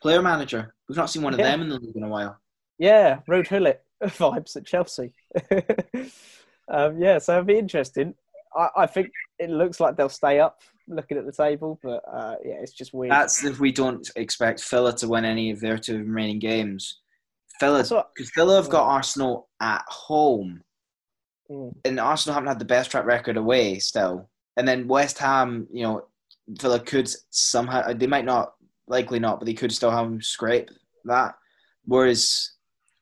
[0.00, 0.74] Player manager.
[0.88, 1.50] We've not seen one of Yeah.
[1.50, 2.38] them in the league in a while.
[2.78, 5.12] Yeah, Ruud Gullit vibes at Chelsea.
[6.68, 8.14] Um, yeah, so it'd be interesting.
[8.56, 12.36] I, I think it looks like they'll stay up looking at the table, but uh,
[12.44, 13.12] yeah, it's just weird.
[13.12, 17.00] That's if we don't expect Villa to win any of their two remaining games.
[17.60, 17.82] Villa,
[18.14, 20.62] because Villa have got Arsenal at home,
[21.50, 21.74] Mm.
[21.84, 24.28] and Arsenal haven't had the best track record away still.
[24.56, 26.06] And then West Ham, you know,
[26.48, 28.54] Villa could somehow they might not,
[28.86, 30.70] likely not, but they could still have them scrape
[31.04, 31.34] that.
[31.84, 32.52] Whereas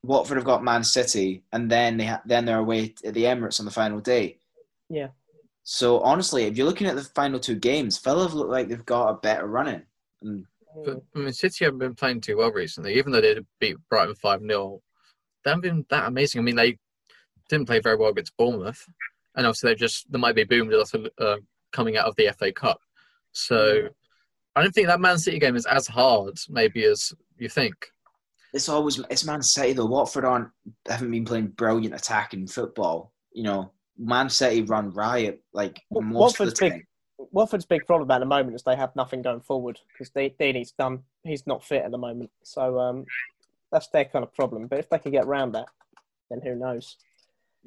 [0.03, 3.61] Watford have got Man City, and then they ha- then they're away at the Emirates
[3.61, 4.39] on the final day.
[4.89, 5.09] Yeah.
[5.63, 8.85] So honestly, if you're looking at the final two games, Villa have looked like they've
[8.85, 9.83] got a better running.
[10.23, 10.47] And
[10.85, 11.03] But.
[11.15, 14.15] I mean, City haven't been playing too well recently, even though they did beat Brighton
[14.15, 14.83] 5 0.
[15.45, 16.41] They haven't been that amazing.
[16.41, 16.79] I mean, they
[17.49, 18.87] didn't play very well against Bournemouth.
[19.37, 21.37] And obviously, they've just, they might be boomed a lot of, uh,
[21.73, 22.81] coming out of the FA Cup.
[23.33, 23.89] So
[24.57, 27.75] I don't think that Man City game is as hard, maybe, as you think.
[28.53, 29.87] It's always it's Man City though.
[29.87, 30.49] Watford aren't
[30.89, 33.13] haven't been playing brilliant attacking football.
[33.33, 36.87] You know, Man City run riot like Wa- most of Watford's the big-
[37.33, 41.01] Watford's big problem at the moment is they have nothing going forward because Deeney's done.
[41.23, 43.05] He's not fit at the moment, so um,
[43.71, 44.67] that's their kind of problem.
[44.67, 45.67] But if they can get around that,
[46.31, 46.97] then who knows?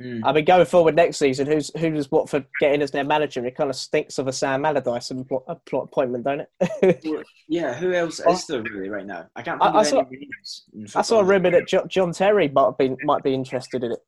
[0.02, 0.22] Mm.
[0.24, 3.46] I mean, going forward next season, who's who does Watford get in as their manager?
[3.46, 6.48] It kind of stinks of a Sam Allardyce empl- empl- appointment, don't
[6.82, 7.26] it?
[7.48, 9.28] Yeah, who else is there really right now?
[9.36, 10.30] I can't I- think I of saw- any
[10.84, 11.24] I saw a football.
[11.26, 14.00] rumor that jo- John Terry might have been might be interested in it.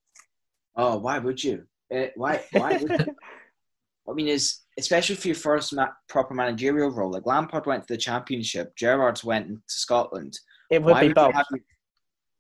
[0.76, 1.65] Oh, why would you?
[1.93, 2.43] Uh, why?
[2.52, 3.15] Why would you?
[4.10, 7.12] I mean, is especially for your first ma- proper managerial role.
[7.12, 10.38] Like Lampard went to the Championship, Gerrard's went to Scotland.
[10.71, 11.34] It would why be would you both.
[11.36, 11.45] have-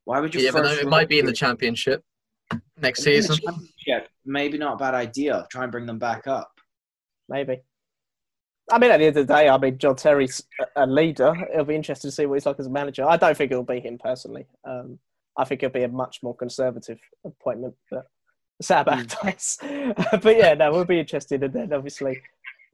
[0.05, 0.41] why would you?
[0.41, 2.03] Yeah, but no, it might be in the be- championship
[2.81, 3.37] next in season.
[3.37, 5.45] Championship, maybe not a bad idea.
[5.51, 6.51] Try and bring them back up.
[7.29, 7.61] Maybe.
[8.71, 11.33] I mean, at the end of the day, I mean, John Terry's a- a leader.
[11.53, 13.05] It'll be interesting to see what he's like as a manager.
[13.07, 14.47] I don't think it'll be him personally.
[14.63, 14.97] Um,
[15.37, 17.75] I think it'll be a much more conservative appointment.
[17.91, 18.07] But
[18.61, 19.57] Sam Allardyce.
[20.21, 21.43] but yeah, no, we'll be interested.
[21.43, 22.19] And then obviously,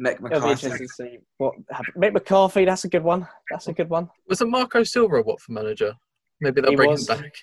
[0.01, 0.25] Mick McCarthy.
[0.25, 0.51] it'll be McCarthy.
[0.65, 1.97] interesting to see what happens.
[1.97, 3.27] Mick McCarthy, that's a good one.
[3.49, 4.09] That's a good one.
[4.29, 5.93] Was it Marco Silva a Watford manager?
[6.39, 7.09] Maybe they'll He bring was.
[7.09, 7.33] him back.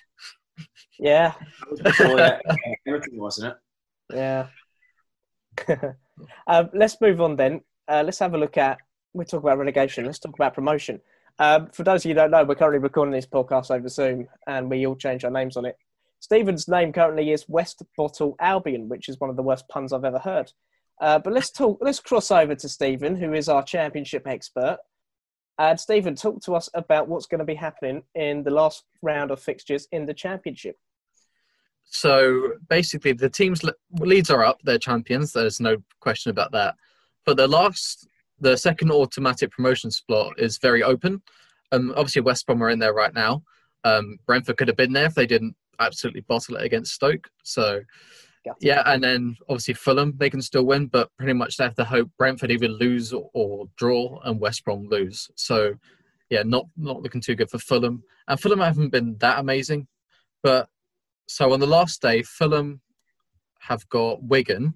[0.99, 3.57] Yeah, That was Everton, wasn't it?
[4.15, 4.47] yeah.
[6.47, 7.61] um, let's move on then.
[7.87, 8.77] Uh, let's have a look at.
[9.13, 10.05] We talk about relegation.
[10.05, 11.01] Let's talk about promotion.
[11.39, 14.27] Um, for those of you who don't know, we're currently recording this podcast over Zoom,
[14.45, 15.77] and we all change our names on it.
[16.19, 20.03] Stephen's name currently is West Bottle Albion, which is one of the worst puns I've
[20.03, 20.51] ever heard.
[20.99, 21.77] Uh, but let's talk.
[21.81, 24.79] Let's cross over to Stephen, who is our championship expert.
[25.59, 29.29] And Stephen, talk to us about what's going to be happening in the last round
[29.29, 30.77] of fixtures in the championship.
[31.83, 33.61] So basically, the teams
[33.99, 35.33] Leeds are up; they're champions.
[35.33, 36.75] There's no question about that.
[37.25, 38.07] But the last,
[38.39, 41.21] the second automatic promotion slot is very open.
[41.73, 43.43] Um, obviously, West Brom are in there right now.
[43.83, 47.29] Um, Brentford could have been there if they didn't absolutely bottle it against Stoke.
[47.43, 47.81] So.
[48.61, 51.83] Yeah, and then obviously Fulham they can still win, but pretty much they have to
[51.83, 55.29] hope Brentford either lose or, or draw and West Brom lose.
[55.35, 55.75] So
[56.29, 58.03] yeah, not not looking too good for Fulham.
[58.27, 59.87] And Fulham haven't been that amazing,
[60.43, 60.69] but
[61.27, 62.81] so on the last day, Fulham
[63.59, 64.73] have got Wigan,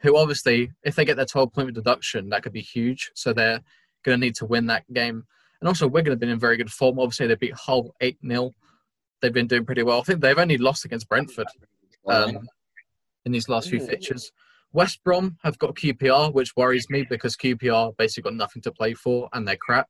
[0.00, 3.10] who obviously, if they get their 12 point deduction, that could be huge.
[3.14, 3.60] So they're
[4.04, 5.24] going to need to win that game.
[5.60, 7.00] And also, Wigan have been in very good form.
[7.00, 8.54] Obviously, they beat Hull 8 0.
[9.20, 9.98] They've been doing pretty well.
[9.98, 11.48] I think they've only lost against Brentford
[12.06, 12.46] um,
[13.24, 14.32] in these last few fixtures.
[14.72, 18.94] West Brom have got QPR, which worries me because QPR basically got nothing to play
[18.94, 19.88] for and they're crap.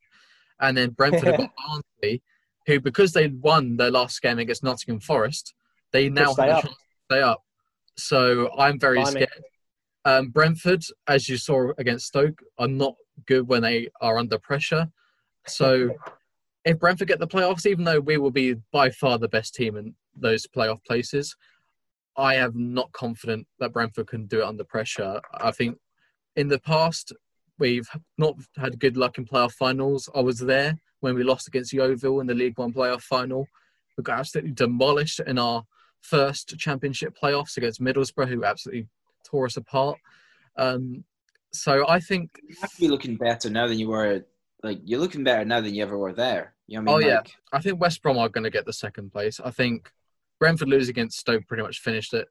[0.60, 2.22] And then Brentford have got Barnsley,
[2.66, 5.54] who, because they won their last game against Nottingham Forest,
[5.92, 6.74] they now have a chance to
[7.10, 7.42] stay up.
[7.96, 9.22] So I'm very Blimey.
[9.22, 9.44] scared.
[10.04, 12.94] Um, Brentford, as you saw against Stoke, are not
[13.26, 14.88] good when they are under pressure.
[15.46, 15.90] So
[16.64, 19.76] if Brentford get the playoffs, even though we will be by far the best team
[19.76, 21.34] in those playoff places,
[22.18, 25.20] I am not confident that Brentford can do it under pressure.
[25.34, 25.78] I think
[26.36, 27.12] in the past
[27.58, 30.08] we've not had good luck in playoff finals.
[30.14, 33.46] I was there when we lost against Yeovil in the League One playoff final.
[33.96, 35.62] We got absolutely demolished in our
[36.00, 38.88] first championship playoffs against Middlesbrough, who absolutely
[39.24, 39.98] tore us apart.
[40.56, 41.04] Um,
[41.52, 44.24] so I think You have to be looking better now than you were.
[44.62, 46.54] Like you're looking better now than you ever were there.
[46.66, 47.08] You know what I Oh, mean?
[47.08, 47.22] yeah.
[47.52, 49.40] I think West Brom are going to get the second place.
[49.44, 49.90] I think
[50.40, 52.28] Brentford lose against Stoke pretty much finished it.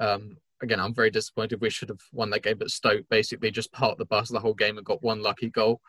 [0.00, 1.60] Um, again, I'm very disappointed.
[1.60, 4.54] We should have won that game, but Stoke basically just parked the bus the whole
[4.54, 5.80] game and got one lucky goal.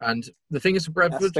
[0.00, 1.32] And the thing is, Brentford.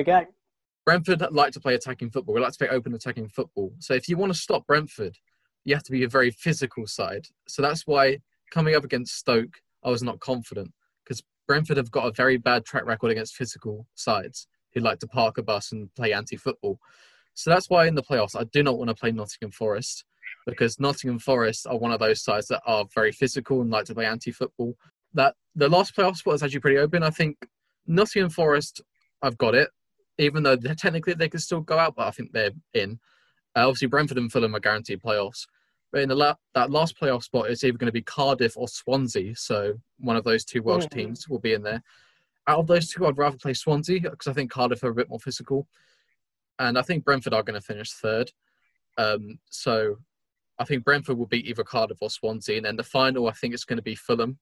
[0.85, 2.35] Brentford like to play attacking football.
[2.35, 3.73] We like to play open attacking football.
[3.81, 5.17] So if you want to stop Brentford,
[5.65, 7.27] you have to be a very physical side.
[7.49, 8.19] So that's why
[8.53, 10.73] coming up against Stoke, I was not confident
[11.05, 15.09] because Brentford have got a very bad track record against physical sides who like to
[15.09, 16.79] park a bus and play anti-football.
[17.37, 20.05] So that's why in the playoffs, I do not want to play Nottingham Forest
[20.47, 23.95] because Nottingham Forest are one of those sides that are very physical and like to
[23.95, 24.75] play anti-football.
[25.13, 27.03] That the last playoff spot is actually pretty open.
[27.03, 27.47] I think
[27.87, 28.81] Nottingham Forest,
[29.23, 29.69] I've got it
[30.19, 32.99] even though they're- technically they could still go out, but I think they're in.
[33.55, 35.47] Uh, obviously, Brentford and Fulham are guaranteed playoffs.
[35.93, 38.67] But in the la- that last playoff spot, it's either going to be Cardiff or
[38.67, 39.37] Swansea.
[39.37, 40.91] So one of those two Welsh Mhm.
[40.91, 41.83] teams will be in there.
[42.47, 45.11] Out of those two, I'd rather play Swansea because I think Cardiff are a bit
[45.11, 45.69] more physical,
[46.59, 48.33] and I think Brentford are going to finish third.
[48.99, 49.97] Um, so
[50.59, 53.55] I think Brentford will beat either Cardiff or Swansea, and then the final, I think
[53.55, 54.39] it's going to be Fulham,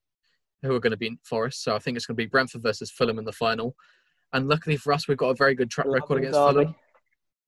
[0.61, 1.63] who are going to beat Forest.
[1.63, 3.75] So I think it's going to be Brentford versus Fulham in the final.
[4.33, 6.53] And luckily for us, we've got a very good track record against derby.
[6.53, 6.75] Fulham.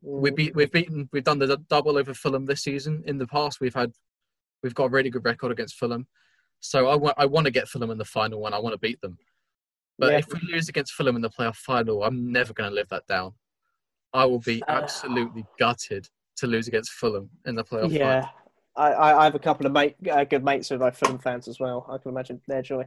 [0.01, 3.03] We beat, we've beaten, we've done the double over Fulham this season.
[3.07, 3.91] In the past, we've had,
[4.61, 6.07] we've got a really good record against Fulham.
[6.59, 8.79] So I want, I want to get Fulham in the final and I want to
[8.79, 9.17] beat them.
[9.97, 10.17] But Yeah.
[10.19, 13.07] if we lose against Fulham in the playoff final, I'm never going to live that
[13.07, 13.33] down.
[14.13, 17.99] I will be Uh, absolutely gutted to lose against Fulham in the playoff final.
[17.99, 18.29] Yeah,
[18.75, 21.19] I, I, I have a couple of mate, uh, good mates who are like Fulham
[21.19, 21.85] fans as well.
[21.89, 22.85] I can imagine their joy.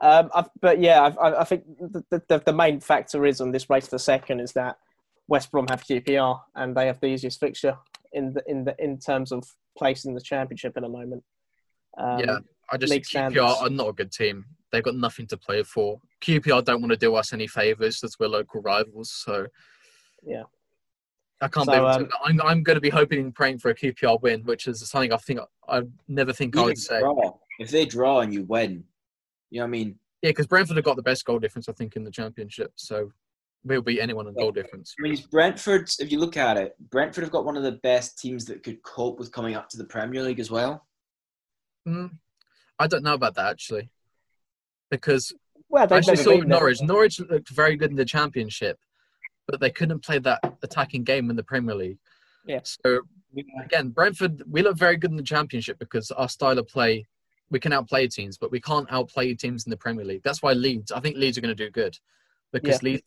[0.00, 3.52] Um, I've, but yeah, I've, I, I think the, the, the main factor is on
[3.52, 4.78] this race for second is that
[5.28, 7.76] West Brom have QPR and they have the easiest fixture
[8.12, 9.44] in the in the in terms of
[9.78, 11.22] place in the championship at the moment.
[11.96, 12.38] Um, yeah,
[12.70, 13.46] I just think standards.
[13.46, 14.44] QPR are not a good team.
[14.70, 16.00] They've got nothing to play for.
[16.22, 19.12] QPR don't want to do us any favors as we're local rivals.
[19.12, 19.46] So
[20.22, 20.44] Yeah.
[21.42, 22.40] I can't So, believe um, I'm.
[22.40, 25.16] I'm going to be hoping and praying for a QPR win, which is something I
[25.16, 27.00] think I never think I would say.
[27.00, 27.36] draw.
[27.58, 28.84] If they draw and you win,
[29.50, 29.98] you know what I mean?
[30.22, 32.72] Yeah, because Brentford have got the best goal difference, I think, in the championship.
[32.76, 33.10] So
[33.64, 34.94] we'll beat anyone in goal difference.
[34.98, 38.18] I mean, Brentford, if you look at it, Brentford have got one of the best
[38.18, 40.86] teams that could cope with coming up to the Premier League as well.
[41.86, 42.12] Mm,
[42.78, 43.90] I don't know about that actually,
[44.90, 45.32] because
[45.68, 46.36] well, I actually saw.
[46.36, 46.80] Norwich.
[46.82, 48.78] Norwich looked very good in the championship,
[49.46, 51.98] but they couldn't play that attacking game in the Premier League.
[52.46, 52.60] Yeah.
[52.64, 53.00] So
[53.64, 57.06] again, Brentford, we look very good in the championship because our style of play,
[57.50, 60.22] we can outplay teams, but we can't outplay teams in the Premier League.
[60.24, 61.96] That's why Leeds, I think Leeds are going to do good
[62.52, 63.02] because Leeds,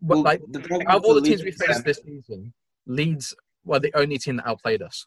[0.00, 2.52] but Well, like the out of all the teams we faced this season,
[2.86, 5.06] Leeds were the only team that outplayed us.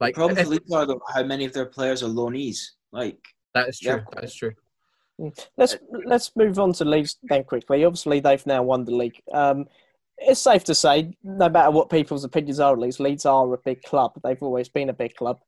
[0.00, 2.58] the Like problem if- Leeds are though, how many of their players are loanees.
[2.92, 3.18] Like,
[3.54, 3.92] that is true.
[3.96, 4.04] Yeah.
[4.14, 4.52] That is true.
[5.56, 7.84] Let's let's move on to Leeds then quickly.
[7.84, 9.20] Obviously, they've now won the league.
[9.32, 9.66] Um,
[10.18, 13.58] it's safe to say, no matter what people's opinions are, at least Leeds are a
[13.58, 14.12] big club.
[14.22, 15.40] They've always been a big club.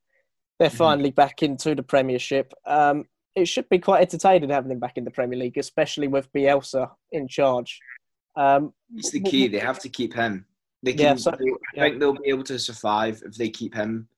[0.59, 0.77] They're Mhm.
[0.77, 2.53] finally back into the Premiership.
[2.65, 6.33] Um, it should be quite entertaining having them back in the Premier League, especially with
[6.33, 7.81] Bielsa in charge.
[8.35, 9.49] Um, it's the key.
[9.49, 10.47] They have to keep him.
[10.83, 11.01] They can.
[11.01, 11.37] Yeah, so- I
[11.75, 11.83] yeah.
[11.85, 14.09] think they'll be able to survive if they keep him.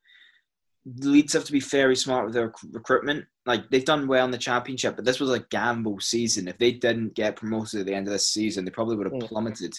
[0.97, 3.25] Leeds have to be very smart with their recruitment.
[3.47, 6.49] Like they've done well in the championship, but this was a gamble season.
[6.49, 9.15] If they didn't get promoted at the end of this season, they probably would have
[9.21, 9.29] Mm.
[9.29, 9.75] plummeted.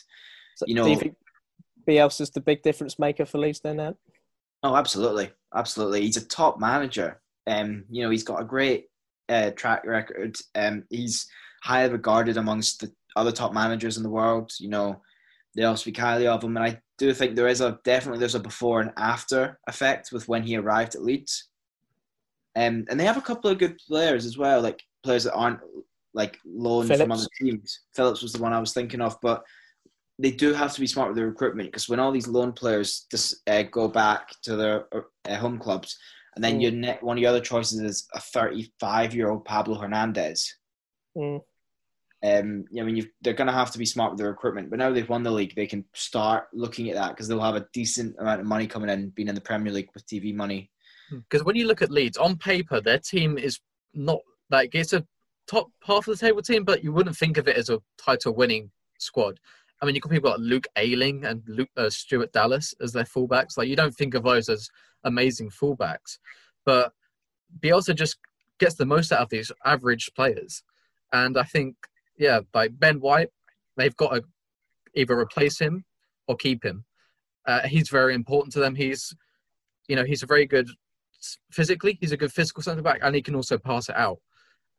[0.55, 1.15] so You do you know- think
[1.87, 3.79] Bielsa's the big difference maker for Leeds then?
[3.79, 3.95] Ed?
[4.61, 6.01] Oh, absolutely, absolutely.
[6.01, 7.21] He's a top manager.
[7.47, 8.87] Um, you know, he's got a great
[9.29, 10.35] uh, track record.
[10.55, 11.29] Um, he's
[11.63, 14.51] highly regarded amongst the other top managers in the world.
[14.59, 15.01] You know,
[15.55, 18.35] they all speak highly of him, and I do think there is a definitely there's
[18.35, 21.49] a before and after effect with when he arrived at Leeds.
[22.55, 25.59] Um, and they have a couple of good players as well, like players that aren't
[26.13, 27.81] like loaned from other teams.
[27.95, 29.43] Phillips was the one I was thinking of, but
[30.19, 33.05] they do have to be smart with their recruitment because when all these loan players
[33.09, 35.97] just uh, go back to their uh, home clubs,
[36.35, 36.61] and then Mm.
[36.61, 40.53] your ne- one of your other choices is a 35 year old Pablo Hernandez.
[41.17, 41.39] Mm.
[42.23, 44.69] Um, I mean, you've, they're going to have to be smart with their recruitment.
[44.69, 47.55] But now they've won the league, they can start looking at that because they'll have
[47.55, 50.69] a decent amount of money coming in, being in the Premier League with TV money.
[51.11, 53.59] Because when you look at Leeds on paper, their team is
[53.93, 54.19] not
[54.51, 55.05] like it's a
[55.47, 58.69] top half of the table team, but you wouldn't think of it as a title-winning
[58.99, 59.39] squad.
[59.81, 63.05] I mean, you got people like Luke Ayling and Luke uh, Stuart Dallas as their
[63.05, 63.57] fullbacks.
[63.57, 64.69] Like you don't think of those as
[65.03, 66.19] amazing fullbacks,
[66.65, 66.91] but
[67.61, 68.17] Bielsa just
[68.59, 70.63] gets the most out of these average players.
[71.13, 71.75] And I think,
[72.19, 73.29] yeah, like Ben White,
[73.77, 74.23] they've got to
[74.93, 75.85] either replace him
[76.27, 76.85] or keep him.
[77.47, 78.75] Uh, he's very important to them.
[78.75, 79.15] He's,
[79.87, 80.69] you know, he's a very good
[81.51, 81.97] physically.
[81.99, 84.19] He's a good physical centre back, and he can also pass it out.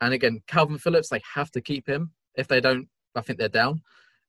[0.01, 2.13] And again, Calvin Phillips, they have to keep him.
[2.37, 3.83] If they don't, I think they're down.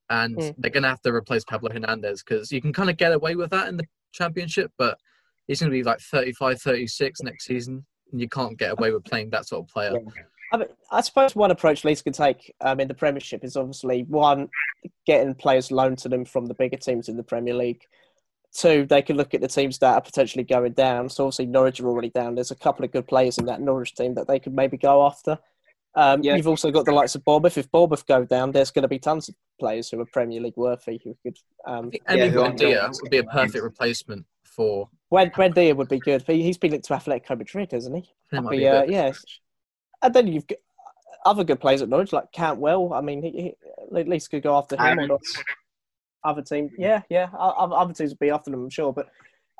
[0.09, 0.55] And Mm.
[0.57, 3.35] they're going to have to replace Pablo Hernandez because you can kind of get away
[3.35, 4.97] with that in the championship, but
[5.47, 7.85] he's going to be like 35, 36 next season.
[8.11, 9.91] And you can't get away with playing that sort of player.
[10.51, 14.03] I, mean, I suppose one approach Leeds can take um, in the Premiership is obviously
[14.03, 14.49] one,
[15.05, 17.83] getting players loaned to them from the bigger teams in the Premier League.
[18.53, 21.07] Two, they can look at the teams that are potentially going down.
[21.09, 22.35] So obviously Norwich are already down.
[22.35, 25.05] There's a couple of good players in that Norwich team that they could maybe go
[25.05, 25.39] after.
[25.95, 26.35] Um, Yeah.
[26.35, 27.57] You've also got the likes of Bournemouth.
[27.57, 30.57] If Bournemouth go down, there's going to be tons of players who are Premier League
[30.57, 31.37] worthy who could.
[31.65, 34.89] Um, I Yeah, Emi who aren't Buendia would be a perfect replacement for.
[35.09, 36.23] when Buendia would be good.
[36.23, 38.11] He, he's been linked to Atletico Madrid, hasn't he?
[38.31, 39.11] That might be uh, bit yeah.
[40.01, 40.07] Stretch.
[40.07, 40.57] And then you've got
[41.25, 42.93] other good players at Norwich, like Cantwell.
[42.93, 44.99] I mean, he, he at least could go after him.
[44.99, 45.21] Or not.
[46.23, 47.29] Other team, yeah, yeah.
[47.37, 48.93] Other other teams would be after them, I'm sure.
[48.93, 49.09] But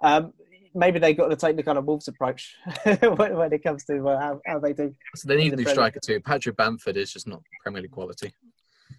[0.04, 0.34] um,
[0.76, 4.08] maybe they've got to take the kind of Wolves approach when, when it comes to
[4.08, 4.94] uh, how, how they do.
[5.16, 6.20] So they need a new striker too.
[6.20, 8.34] Patrick Bamford is just not Premier League quality.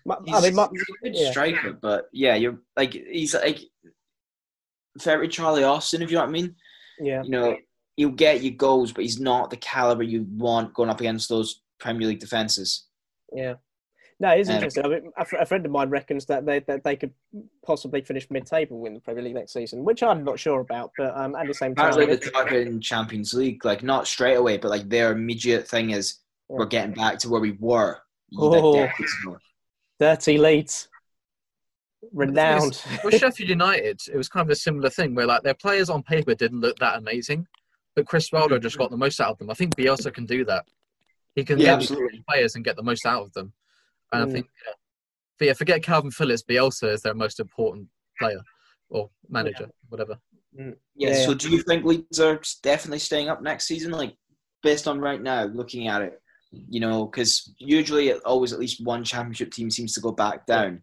[0.05, 1.31] My- He's, I mean, my, he's a good yeah.
[1.31, 3.61] striker, but yeah, you're like he's like
[5.01, 6.57] very Charlie Austin, if you know what I mean.
[7.01, 7.57] yeah, You know,
[7.97, 11.63] he'll get you goals, but he's not the caliber you want going up against those
[11.79, 12.87] Premier League defenses.
[13.35, 13.55] yeah.
[14.21, 14.85] No, it is Um, interesting.
[14.85, 17.13] I mean, a, fr- a friend of mine reckons that they that they could
[17.67, 20.93] possibly finish mid-table in the Premier League next season, which I'm not sure about.
[20.97, 24.59] But um, at the same time, Apparently, they're talking Champions League, like not straight away,
[24.59, 26.19] but like their immediate thing is
[26.49, 27.99] we're getting back to where we were.
[28.39, 28.75] Oh.
[28.75, 29.13] decades
[29.99, 30.89] dirty Leeds,
[32.13, 32.81] renowned.
[33.05, 36.03] With Sheffield United, it was kind of a similar thing where like their players on
[36.03, 37.47] paper didn't look that amazing,
[37.95, 39.51] but Chris Wilder just got the most out of them.
[39.51, 40.65] I think Bielsa can do that.
[41.35, 42.25] He can Yeah, get these absolutely.
[42.29, 43.53] players and get the most out of them.
[44.13, 44.29] And Mm.
[44.29, 44.73] I think, yeah.
[45.39, 46.43] but yeah, forget Calvin Phillips.
[46.43, 47.89] Bielsa is their most important
[48.19, 48.41] player
[48.91, 50.19] or manager, whatever.
[50.53, 51.25] Yeah, Yeah.
[51.25, 53.91] So, do you think Leeds are definitely staying up next season?
[53.93, 54.15] Like,
[54.63, 56.21] based on right now, looking at it,
[56.51, 60.45] you know, because usually it always at least one championship team seems to go back
[60.47, 60.83] down.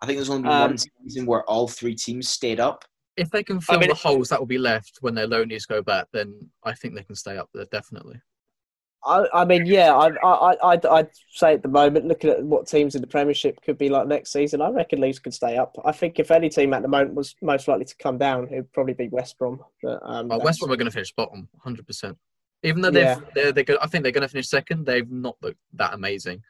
[0.00, 2.84] I think there's only been Um, one season where all three teams stayed up.
[3.18, 5.82] If they can fill mean, the holes that will be left when their loanies go
[5.82, 8.20] back, then I think they can stay up there definitely.
[9.04, 12.66] I, I mean, yeah, I, I, I'd, I'd say at the moment, looking at what
[12.66, 15.76] teams in the Premiership could be like next season, I reckon Leeds could stay up.
[15.84, 18.56] I think if any team at the moment was most likely to come down, it
[18.56, 19.60] would probably be West Brom.
[19.82, 22.18] But, um, Uh, West Brom are going to finish bottom, hundred percent.
[22.64, 23.20] Even though they've, Yeah.
[23.34, 24.84] they're, they're good, I think they're going to finish second.
[24.84, 26.42] They've not looked that amazing.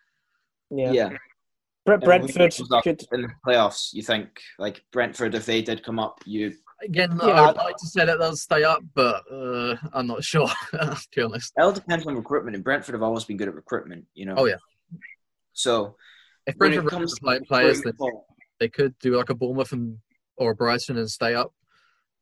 [0.71, 0.93] yeah.
[0.93, 1.11] Yeah.
[1.97, 3.03] Bre- Brentford who comes up could.
[3.13, 3.93] in the playoffs.
[3.95, 4.29] You think
[4.59, 8.05] like Brentford, if they did come up, you Again, Yeah, I would like to say
[8.05, 10.47] that they'll stay up, but uh, I'm not sure.
[10.71, 12.55] to be honest, it all depends on recruitment.
[12.55, 14.05] And Brentford have always been good at recruitment.
[14.15, 14.35] You know.
[14.37, 14.57] Oh, yeah.
[15.55, 15.97] So
[16.47, 17.95] if Brentford comes comes play to players, then
[18.61, 19.99] they could do like a Bournemouth and
[20.37, 21.53] or a Brighton and stay up.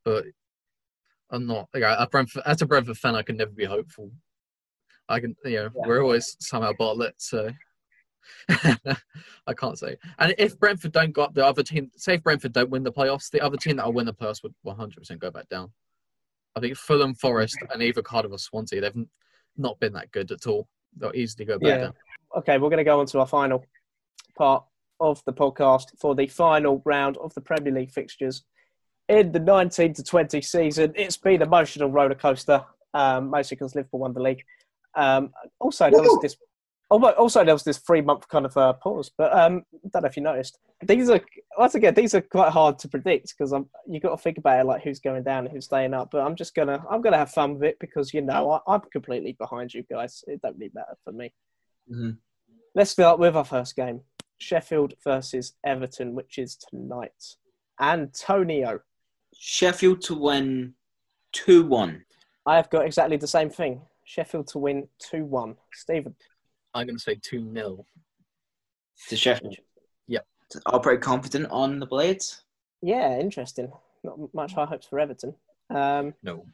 [0.05, 0.25] But
[1.31, 1.69] I'm not.
[1.75, 4.11] Like, a Brentford, as a Brentford fan, I can never be hopeful.
[5.09, 5.87] I can, you know, Yeah.
[5.87, 7.51] we're always somehow bottle it, so
[8.49, 9.97] I can't say.
[10.19, 12.93] And if Brentford don't go up, the other team, say if Brentford don't win the
[12.93, 15.71] playoffs, the other team that will win the playoffs would 100% go back down.
[16.55, 19.07] I think Fulham, Forest, and either Cardiff or Swansea, they've
[19.57, 20.69] not been that good at all.
[20.97, 21.79] They'll easily go back Yeah.
[21.79, 21.95] down.
[22.37, 23.65] Okay, we're going to go on to our final
[24.37, 24.65] part
[25.01, 28.45] of the podcast for the final round of the Premier League fixtures.
[29.09, 32.65] In the 19 to 20 season, it's been an emotional roller coaster,
[32.95, 34.43] um, mostly because Liverpool won the league.
[34.95, 35.91] Um, also,
[36.91, 37.07] there was Woo!
[37.09, 37.13] this.
[37.13, 40.09] almo- Also, there was this three-month kind of uh, pause, but um, I don't know
[40.09, 40.59] if you noticed.
[40.83, 41.21] These are
[41.57, 44.61] once again these are quite hard to predict because I'm you got to think about
[44.61, 46.11] it like who's going down and who's staying up.
[46.11, 48.83] But I'm just gonna I'm gonna have fun with it because you know I, I'm
[48.93, 50.23] completely behind you guys.
[50.27, 51.33] It don't really matter for me.
[51.91, 52.19] Mhm.
[52.75, 54.03] Let's start with our first game
[54.39, 57.37] Sheffield versus Everton, which is tonight.
[57.81, 58.81] Antonio,
[59.35, 60.75] Sheffield to win
[61.33, 62.05] two one.
[62.45, 63.81] I have got exactly the same thing.
[64.05, 65.57] Sheffield to win 2 1.
[65.73, 66.15] Stephen,
[66.77, 67.85] I'm going to say 2 0.
[69.09, 69.57] to Sheffield.
[70.09, 70.27] Yep.
[70.67, 72.43] All pretty confident on the Blades.
[72.83, 73.73] yeah, interesting.
[74.05, 75.35] Not much high hopes for Everton.
[75.71, 76.47] Um, No.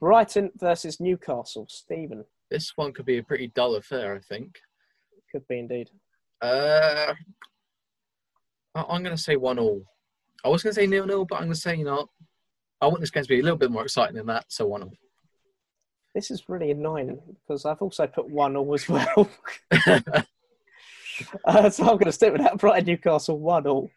[0.00, 1.66] Brighton versus Newcastle.
[1.70, 4.58] Stephen, This one could be a pretty dull affair, I think.
[5.32, 5.90] could be indeed.
[6.42, 7.14] Uh,
[8.74, 9.82] I- I'm going to say 1 all.
[10.44, 12.08] I was going to say nil nil, but I'm going to say, you know,
[12.80, 14.82] I want this game to be a little bit more exciting than that, so 1
[14.82, 14.92] all.
[16.14, 19.28] This is really annoying because I've also put 1 all as well.
[21.44, 22.58] uh, so I'm going to stick with that.
[22.58, 23.90] Brighton Newcastle 1 all.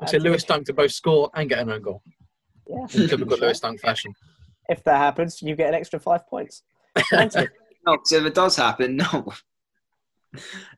[0.00, 2.02] I say Lewis Dunk to both score and get an own goal.
[2.68, 2.86] Yeah.
[2.94, 4.12] In typical Lewis Dunk fashion.
[4.68, 6.62] If that happens, you get an extra five points.
[7.12, 7.48] Anthony,
[7.86, 9.32] No, 'cause if it does happen, no.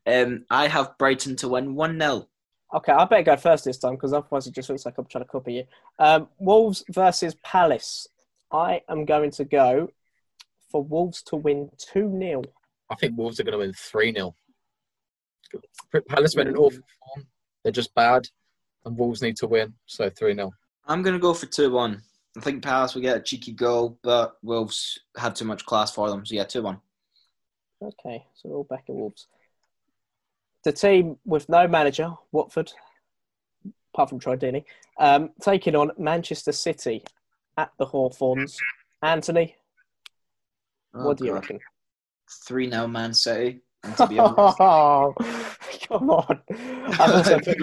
[0.07, 2.27] Um, I have Brighton to win one 0
[2.75, 5.25] Okay, I better go first this time because otherwise it just looks like I'm trying
[5.25, 5.65] to copy you.
[5.99, 8.09] Um, Wolves versus Palace.
[8.51, 9.91] I am going to go
[10.75, 12.43] for Wolves to win 2 0.
[12.91, 14.35] I think Wolves are going to win 3 0.
[16.09, 17.27] Palace went in awful form.
[17.63, 18.27] They're just bad,
[18.85, 20.51] and Wolves need to win, so 3 0.
[20.89, 22.03] I'm going to go for 2 1.
[22.37, 26.11] I think Palace will get a cheeky goal, but Wolves had too much class for
[26.11, 26.27] them.
[26.27, 26.77] So, yeah, 2 1.
[27.81, 29.29] Okay, so we're all back in Wolves.
[30.65, 32.73] The team with no manager, Watford,
[33.95, 34.65] apart from Troy Deeney,
[34.99, 37.05] um, taking on Manchester City
[37.57, 38.57] at the Hawthorns.
[39.05, 39.55] Anthony,
[40.95, 41.59] Oh, what do you reckon?
[42.47, 43.61] 3 0 Man City.
[43.83, 45.15] And to be honest, Oh,
[45.89, 46.41] come on.
[46.51, 47.57] I've, also put,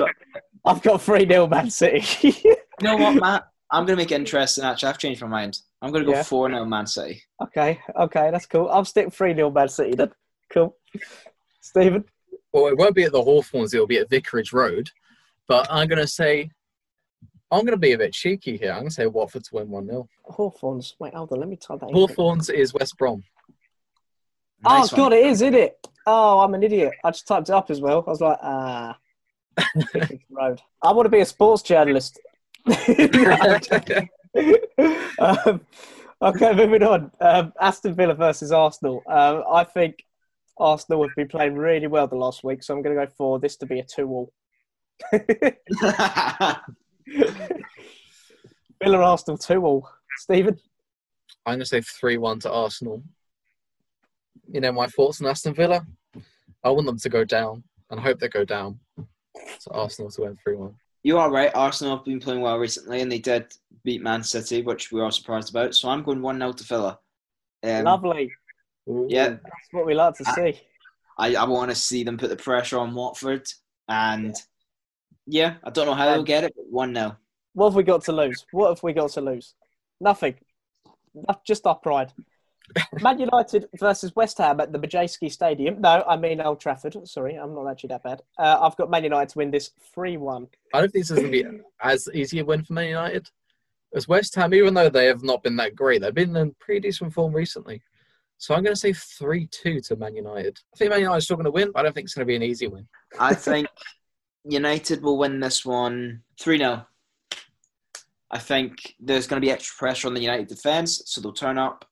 [0.66, 2.04] I've got 3 0 Man City.
[2.44, 3.48] you know what, Matt?
[3.72, 4.90] I'm going to make it interesting, actually.
[4.90, 5.60] I've changed my mind.
[5.82, 6.24] I'm going to go Yeah.
[6.24, 7.22] 4 0 Man City.
[7.42, 8.70] okay, okay, that's cool.
[8.70, 10.12] I'll stick 3 0 Man City then.
[10.52, 10.76] Cool.
[11.62, 12.04] Stephen?
[12.54, 14.90] Well, it won't be at the Hawthorns, it'll be at Vicarage Road.
[15.48, 16.52] But I'm going to say,
[17.52, 18.72] I'm going to be a bit cheeky here.
[18.72, 20.08] I'm going to say Watford to win 1 0.
[20.24, 20.96] Hawthorns.
[21.00, 21.96] Wait, hold on, let me type that in.
[21.96, 23.24] Hawthorns is West Brom.
[24.64, 25.88] Nice oh, God, it is, isn't it?
[26.08, 26.94] Oh, I'm an idiot.
[27.04, 28.04] I just typed it up as well.
[28.06, 28.98] I was like, ah.
[29.76, 30.62] Vicarage Road.
[30.82, 32.20] I want to be a sports journalist.
[35.20, 35.62] um,
[36.22, 37.12] okay, moving on.
[37.20, 39.04] Um, Aston Villa versus Arsenal.
[39.08, 40.06] Um, I think
[40.58, 43.40] Arsenal have been playing really well the last week, so I'm going to go for
[43.40, 44.32] this to be a 2 all.
[48.84, 49.90] Villa Arsenal 2 all.
[50.18, 50.58] Stephen?
[51.46, 53.04] I'm going to say 3 1 to Arsenal.
[54.52, 55.86] You know, my thoughts on Aston Villa?
[56.64, 58.80] I want them to go down and I hope they go down.
[59.60, 60.76] So Arsenal to win 3 1.
[61.04, 61.52] you are right.
[61.56, 63.54] Arsenal have been playing well recently, and they did
[63.84, 65.76] beat Man City, which we are surprised about.
[65.76, 67.00] So, I'm going 1 0 to Villa.
[67.64, 68.32] Um, Lovely.
[68.88, 70.60] Yeah, That's what we like to see.
[71.18, 73.48] I, I want to see them put the pressure on Watford.
[73.88, 74.42] And yeah,
[75.30, 77.18] I don't know how they'll Um, get it, but 1 0.
[77.54, 78.46] What have we got to lose?
[78.52, 79.56] What have we got to lose?
[80.00, 80.36] Nothing.
[81.14, 82.14] No- Just our pride.
[83.02, 85.82] Man United versus West Ham at the Madejski Stadium.
[85.82, 86.96] No, I mean Old Trafford.
[87.08, 88.22] Sorry, I'm not actually that bad.
[88.40, 90.48] Uh, I've got Man United to win this 3 1.
[90.74, 93.30] I don't think this is going to be as easy a win for Man United
[93.94, 96.02] as West Ham, even though they have not been that great.
[96.02, 97.82] They've been in pretty decent form recently.
[98.38, 100.58] So I'm going to say 3 2 to Man United.
[100.74, 102.26] I think Man United is still going to win, but I don't think it's going
[102.26, 102.88] to be an easy win.
[103.20, 103.68] I think
[104.46, 106.86] United will win this one 3 0.
[108.32, 111.58] I think there's going to be extra pressure on the United defence, so they'll turn
[111.58, 111.86] up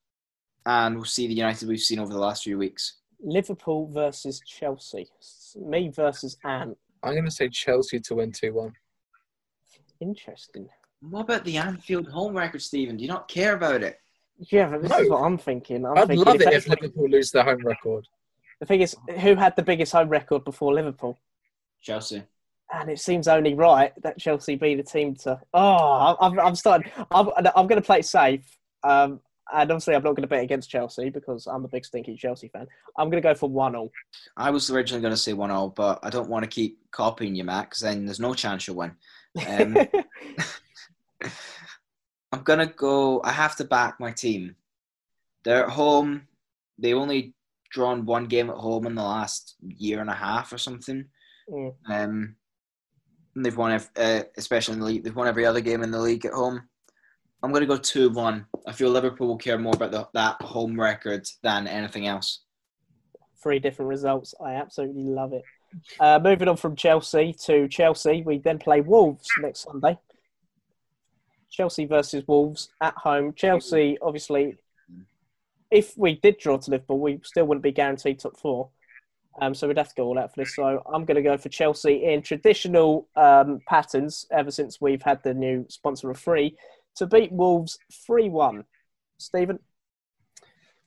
[0.66, 2.97] and we'll see the United we've seen over the last few weeks.
[3.22, 5.08] Liverpool versus Chelsea.
[5.58, 6.78] Me versus Ant.
[7.04, 8.74] I'm going to say Chelsea to win 2 1.
[10.02, 10.70] Interesting.
[11.02, 12.97] What about the Anfield home record, Stephen?
[12.97, 14.00] Do you not care about it?
[14.38, 14.97] Yeah, but this No.
[15.00, 15.86] is what I'm thinking.
[15.86, 18.08] I'm I'd thinking love it if if Liverpool lose their home record.
[18.60, 21.18] The thing is, who had the biggest home record before Liverpool?
[21.82, 22.24] Chelsea.
[22.72, 25.39] And it seems only right that Chelsea be the team to.
[25.53, 26.91] Oh, I'm, I'm starting.
[27.11, 28.57] I'm, I'm going to play safe.
[28.84, 32.15] Um, and obviously, I'm not going to bet against Chelsea because I'm a big stinky
[32.15, 32.67] Chelsea fan.
[32.97, 33.89] I'm going to go for 1 0.
[34.38, 37.36] I was originally going to say 1 0, but I don't want to keep copying
[37.36, 38.95] you, Matt, because then there's no chance you'll win.
[39.47, 39.78] Um,
[42.32, 43.22] I'm going to go.
[43.24, 44.55] I have to back my team.
[45.43, 46.28] They're at home.
[46.78, 47.34] They've only
[47.72, 51.05] drawn one game at home in the last year and a half or something.
[51.49, 51.74] Mm.
[51.88, 52.36] Um,
[53.36, 55.04] and they've won, uh, especially in the league.
[55.04, 56.62] They've won every other game in the league at home.
[57.42, 58.46] I'm going to go two one.
[58.68, 62.42] I feel Liverpool will care more about the, that home record than anything else.
[63.42, 64.34] Three different results.
[64.44, 65.44] I absolutely love it.
[66.00, 69.98] Uh, moving on from Chelsea to Chelsea, we then play Wolves next Sunday.
[71.50, 73.34] Chelsea versus Wolves at home.
[73.34, 74.58] Chelsea, obviously,
[75.72, 78.70] if we did draw to Liverpool, we still wouldn't be guaranteed top four.
[79.42, 80.56] Um, so we'd have to go all out for this.
[80.56, 85.24] So I'm going to go for Chelsea in traditional um, patterns ever since we've had
[85.24, 86.56] the new sponsor of free
[86.98, 88.64] to beat Wolves 3 1.
[89.18, 89.60] Stephen?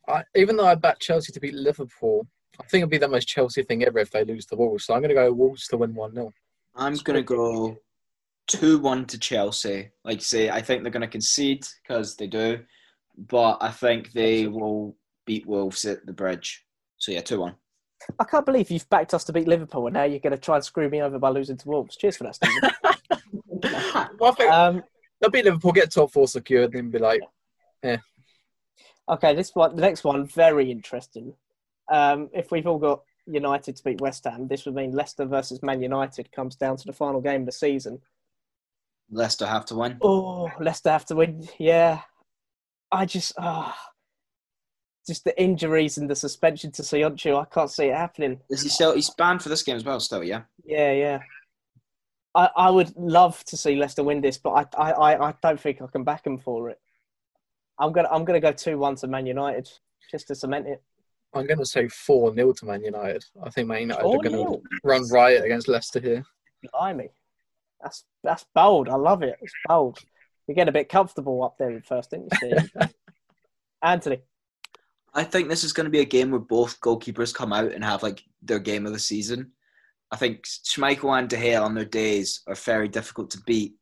[0.09, 2.27] I, even though I backed Chelsea to beat Liverpool,
[2.61, 4.85] I think it'd be the most Chelsea thing ever if they lose to Wolves.
[4.85, 6.33] So I'm going to go Wolves to win 1 0.
[6.75, 7.77] I'm going to go
[8.49, 9.91] 2 1 to Chelsea.
[10.05, 12.61] Like you say, I think they're going to concede because they do,
[13.17, 14.97] but I think they will
[15.27, 16.65] beat Wolves at the bridge.
[16.99, 17.55] So yeah, 2 1.
[18.19, 20.57] I can't believe you've backed us to beat Liverpool and now you're going to try
[20.57, 21.97] and screw me over by losing to Wolves.
[21.97, 22.71] Cheers for that, Stephen.
[24.19, 24.83] Well, I think um,
[25.21, 27.21] they'll beat Liverpool, get top four secured, and be like,
[27.83, 27.99] yeah.
[29.09, 31.35] okay, this one, the next one, very interesting.
[31.91, 35.63] Um, if we've all got United to beat West Ham, this would mean Leicester versus
[35.63, 38.01] Man United comes down to the final game of the season.
[39.11, 39.99] Leicester have to win.
[40.01, 41.49] Oh, Leicester have to win.
[41.59, 42.01] Yeah.
[42.91, 43.77] I just, ah,
[45.07, 48.41] just the injuries and the suspension to Soyuncu, I can't see it happening.
[48.51, 48.95] Is he still?
[48.95, 50.01] He's banned for this game as well.
[50.01, 50.43] Still, yeah.
[50.65, 51.19] Yeah, yeah.
[52.35, 55.61] I, I would love to see Leicester win this, but I, I, I, I don't
[55.61, 56.81] think I can back him for it.
[57.79, 59.69] I'm gonna I'm gonna go two one to Man United
[60.11, 60.83] just to cement it.
[61.35, 63.25] I'm going to say 4 0 to Man United.
[63.43, 64.53] I think Man United are going 4-0.
[64.53, 66.25] to run riot against Leicester here.
[66.71, 67.09] Blimey.
[67.81, 68.89] That's that's bold.
[68.89, 69.37] I love it.
[69.41, 69.99] It's bold.
[70.47, 72.91] You get a bit comfortable up there in first, didn't you, Steve?
[73.83, 74.21] Anthony.
[75.15, 77.85] I think this is going to be a game where both goalkeepers come out and
[77.85, 79.53] have like their game of the season.
[80.11, 83.75] I think Schmeichel and De Gea on their days are very difficult to beat.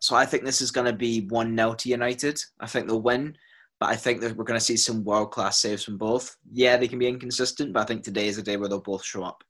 [0.00, 2.40] So I think this is going to be 1 0 to United.
[2.60, 3.36] I think they'll win,
[3.80, 6.36] but I think that we're going to see some world class saves from both.
[6.52, 9.04] Yeah, they can be inconsistent, but I think today is a day where they'll both
[9.04, 9.42] show up.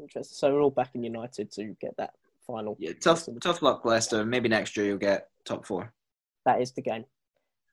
[0.00, 0.36] Interesting.
[0.36, 2.14] So we're all backing United to get that
[2.46, 2.76] final.
[2.78, 4.24] Yeah, tough, tough luck, Leicester.
[4.24, 5.92] Maybe next year you'll get top four.
[6.44, 7.04] That is the game.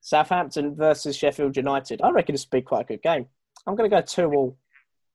[0.06, 2.00] Southampton versus Sheffield United.
[2.04, 3.26] I reckon this will be quite a good game.
[3.66, 4.56] I'm going to go 2 all.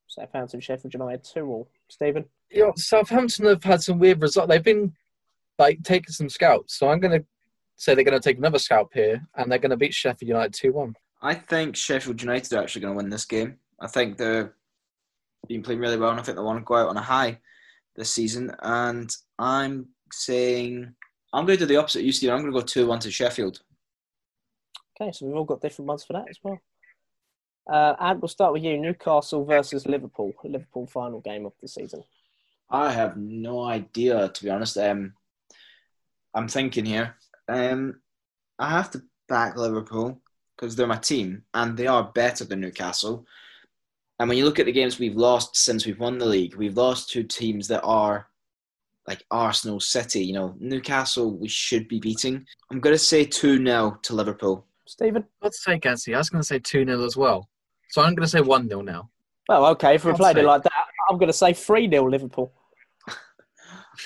[0.08, 1.70] Southampton, Sheffield United, 2 all.
[1.88, 2.24] Stephen?
[2.50, 4.48] You know, Southampton have had some weird results.
[4.48, 4.92] They've been
[5.60, 6.76] like taking some scouts.
[6.76, 7.24] So I'm going to
[7.76, 10.54] say they're going to take another scalp here and they're going to beat Sheffield United
[10.54, 10.96] 2 1.
[11.22, 13.58] I think Sheffield United are actually going to win this game.
[13.78, 14.56] I think they're
[15.46, 17.38] been playing really well, and I think they want to go out on a high
[17.94, 18.52] this season.
[18.60, 20.92] And I'm saying
[21.32, 22.02] I'm going to do the opposite.
[22.02, 22.30] You, Steve.
[22.30, 23.60] I'm going to go two one to Sheffield.
[25.00, 26.60] Okay, so we've all got different ones for that as well.
[27.70, 28.76] Uh, and we'll start with you.
[28.76, 30.32] Newcastle versus Liverpool.
[30.44, 32.02] Liverpool final game of the season.
[32.68, 34.76] I have no idea, to be honest.
[34.76, 35.14] Um,
[36.34, 37.16] I'm thinking here.
[37.48, 38.00] Um,
[38.58, 40.20] I have to back Liverpool
[40.56, 43.26] because they're my team and they are better than Newcastle.
[44.18, 46.76] And when you look at the games we've lost since we've won the league, we've
[46.76, 48.26] lost to teams that are
[49.08, 50.22] like Arsenal, City.
[50.22, 52.44] You know, Newcastle we should be beating.
[52.70, 54.66] I'm going to say 2 0 to Liverpool.
[54.90, 55.24] Stephen?
[55.42, 56.14] I'd say Gansy.
[56.14, 57.48] I was going to say 2 0 as well.
[57.90, 59.08] So I'm going to say 1 0 now.
[59.48, 62.08] Well, okay, if we I'd played it like that, I'm going to say 3 0
[62.10, 62.52] Liverpool.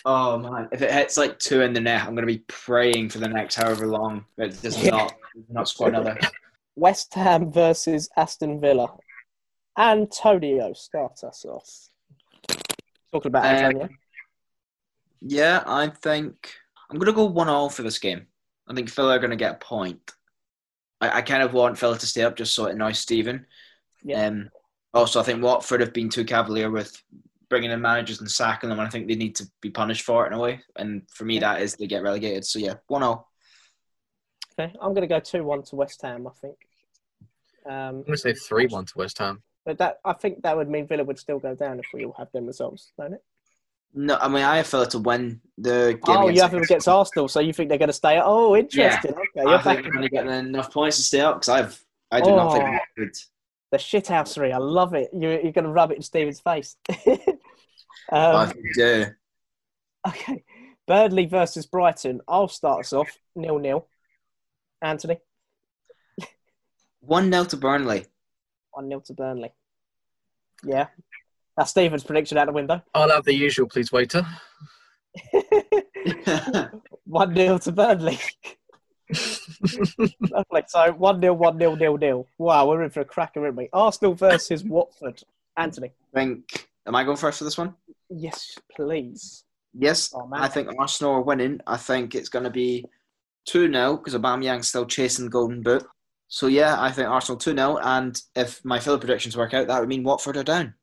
[0.05, 3.11] Oh man, if it hits like two in the net, I'm going to be praying
[3.11, 4.91] for the next however long that it does Yeah.
[4.91, 5.15] not
[5.51, 6.19] not score another.
[6.77, 8.89] West Ham versus Aston Villa.
[9.79, 11.89] Antonio, start us off.
[13.13, 13.89] Talking about Uh, Antonio.
[15.21, 16.53] Yeah, I think
[16.91, 18.27] I'm going to go one all for this game.
[18.67, 20.11] I think Villa are going to get a point.
[21.05, 23.47] I, I kind of want Villa to stay up just so it annoys Stephen.
[24.03, 24.27] Yeah.
[24.27, 24.51] Um,
[24.93, 27.03] also, I think Watford have been too cavalier with
[27.49, 30.25] bringing in managers and sacking them, and I think they need to be punished for
[30.25, 30.61] it in a way.
[30.77, 32.45] And for me, that is they get relegated.
[32.45, 33.31] So yeah, one all.
[34.59, 36.57] Okay, I'm going to go 2 1 to West Ham, I think.
[37.67, 39.43] Um, I'm going to say 3 1 to West Ham.
[39.65, 42.15] but that I think that would mean Villa would still go down if we all
[42.19, 43.25] have them results, don't it?
[43.95, 46.17] No, I mean I Villa to win the game.
[46.17, 48.21] Oh, you have them against Arsenal, so you think they're going to stay?
[48.23, 49.13] Oh, interesting.
[49.13, 51.85] Okay, I you're think they're going to get enough points to stay up because I've
[52.11, 52.73] I do not think Oh.
[52.73, 53.17] Watford.
[53.71, 54.53] The shithousery.
[54.53, 55.11] I love it.
[55.13, 56.77] You're, you're going to rub it in Stephen's face.
[56.89, 59.07] I um, think do.
[60.07, 60.45] okay.
[60.87, 62.21] Burnley versus Brighton.
[62.29, 63.89] I'll start us off nil nil.
[64.83, 65.19] Anthony,
[67.01, 68.05] One 0 to Burnley.
[68.73, 69.53] 1 0 to Burnley.
[70.63, 70.89] Yeah.
[71.57, 72.83] That's Stephen's prediction out the window.
[72.95, 74.27] I'll have the usual, please, waiter.
[77.05, 78.19] 1 0 to Burnley.
[80.31, 80.63] Lovely.
[80.67, 82.27] So 1 0, 1 0, 0 0.
[82.39, 83.69] Wow, we're in for a cracker, aren't we?
[83.73, 85.23] Arsenal versus Watford.
[85.57, 85.93] Anthony.
[86.13, 86.69] think.
[86.87, 87.75] Am I going first for this one?
[88.11, 89.45] Yes, please.
[89.73, 90.41] Yes, Oh, man.
[90.41, 91.61] I think Arsenal are winning.
[91.67, 92.85] I think it's going to be
[93.47, 95.87] 2 0 because Aubameyang's still chasing the golden boot.
[96.29, 97.79] So, yeah, I think Arsenal 2 0.
[97.79, 100.75] And if my Villa predictions work out, that would mean Watford are down.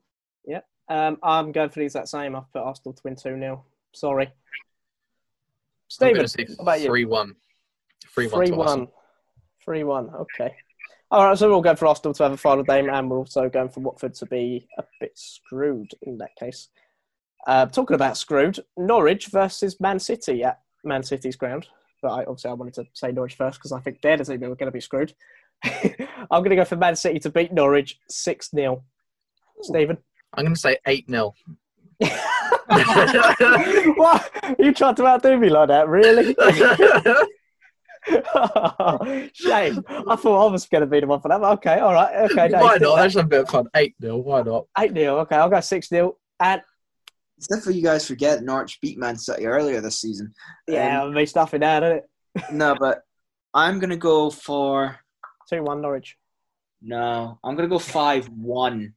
[0.91, 2.35] Um, I'm going for the exact same.
[2.35, 3.63] I've put Arsenal to win 2 0.
[3.93, 4.29] Sorry.
[5.87, 6.87] Stephen, going to what about you?
[6.87, 7.35] 3 1.
[8.13, 8.87] 3 1 3 1.
[9.63, 10.09] 3 1.
[10.09, 10.55] Okay.
[11.09, 13.17] All right, so we're all going for Arsenal to have a final game, and we're
[13.17, 16.67] also going for Watford to be a bit screwed in that case.
[17.47, 21.67] Uh, talking about screwed, Norwich versus Man City at Man City's ground.
[22.01, 24.41] But I, obviously, I wanted to say Norwich first because I think they're the team
[24.41, 25.13] that are going to be screwed.
[25.63, 28.83] I'm going to go for Man City to beat Norwich 6 0.
[29.61, 29.97] Stephen?
[30.33, 31.33] I'm going to say 8 0.
[33.97, 34.31] what?
[34.57, 36.35] You tried to outdo me like that, really?
[39.33, 39.83] Shame.
[39.87, 41.39] I thought I was going to be the one for that.
[41.39, 42.31] but Okay, all right.
[42.31, 42.95] Okay, no, Why not?
[42.95, 43.67] That's a bit of fun.
[43.75, 44.17] 8 0.
[44.17, 44.65] Why not?
[44.77, 45.19] 8 0.
[45.19, 46.17] Okay, I'll go 6 0.
[46.39, 46.61] And
[47.37, 50.33] Except for you guys forget Norwich beat Man City earlier this season.
[50.67, 52.05] yeah, um, me stuffing out, isn't it?
[52.51, 53.01] No, but
[53.53, 54.99] I'm going to go for.
[55.49, 56.17] 2 1 Norwich.
[56.81, 58.93] No, I'm going to go 5 1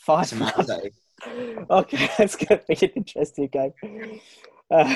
[0.00, 0.66] 5 to Man 1.
[0.66, 0.90] City.
[1.70, 3.72] Okay, that's going to be an interesting game.
[4.70, 4.94] Uh,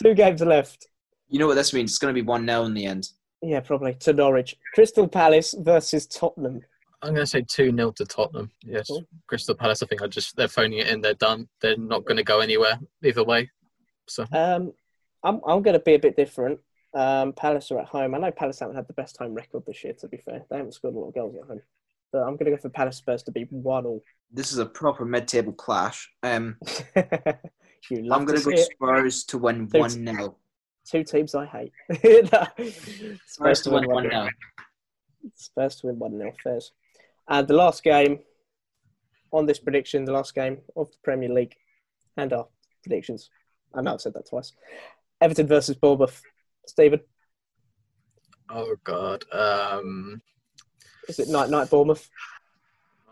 [0.00, 0.86] two games left.
[1.28, 1.90] You know what this means?
[1.90, 3.08] It's going to be 1 0 in the end.
[3.42, 4.56] Yeah, probably to Norwich.
[4.74, 6.60] Crystal Palace versus Tottenham.
[7.02, 8.50] I'm going to say 2 0 to Tottenham.
[8.62, 8.86] Yes.
[8.86, 9.04] Cool.
[9.26, 11.00] Crystal Palace, I think, I just, they're phoning it in.
[11.00, 11.48] They're done.
[11.60, 13.50] They're not going to go anywhere either way.
[14.08, 14.72] So, Um,
[15.24, 16.60] I'm I'm going to be a bit different.
[16.94, 18.14] Um, Palace are at home.
[18.14, 19.94] I know Palace haven't had the best home record this year.
[19.94, 21.62] To be fair, they haven't scored a lot of goals at home.
[22.12, 24.02] But I'm going to go for Palace Spurs to be one all.
[24.30, 26.10] This is a proper mid table clash.
[26.22, 26.56] Um,
[26.96, 28.62] you love I'm going to to go.
[28.62, 30.36] Spurs to win Two- 1 0.
[30.84, 31.72] Two teams I hate.
[32.32, 32.46] No.
[33.26, 34.10] Spurs to win 1 1-0.
[34.10, 34.28] 0.
[35.36, 36.72] Spurs to win 1 0 Fairs.
[37.28, 38.18] And the last game
[39.32, 41.54] on this prediction, the last game of the Premier League
[42.16, 42.48] and our
[42.82, 43.30] predictions.
[43.74, 44.52] I know I've said that twice.
[45.20, 46.20] Everton versus Bournemouth.
[46.66, 47.00] Stephen,
[48.50, 49.24] oh, God.
[49.32, 50.20] Um,
[51.08, 52.08] is it night night Bournemouth?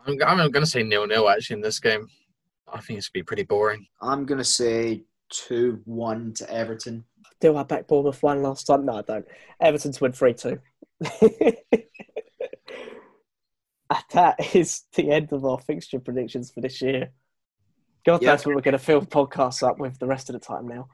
[0.07, 2.09] I'm, I'm going to say nil nil actually in this game.
[2.73, 3.87] I think it's going to be pretty boring.
[4.01, 7.05] I'm going to say 2 1 to Everton.
[7.41, 8.85] Do I back Bournemouth one last time?
[8.85, 9.27] No, I don't.
[9.61, 10.59] Everton to win 3 2.
[11.01, 11.55] And
[14.13, 17.11] that is the end of our fixture predictions for this year.
[18.07, 18.31] God Yeah.
[18.31, 20.89] knows what we're going to fill podcasts up with the rest of the time now.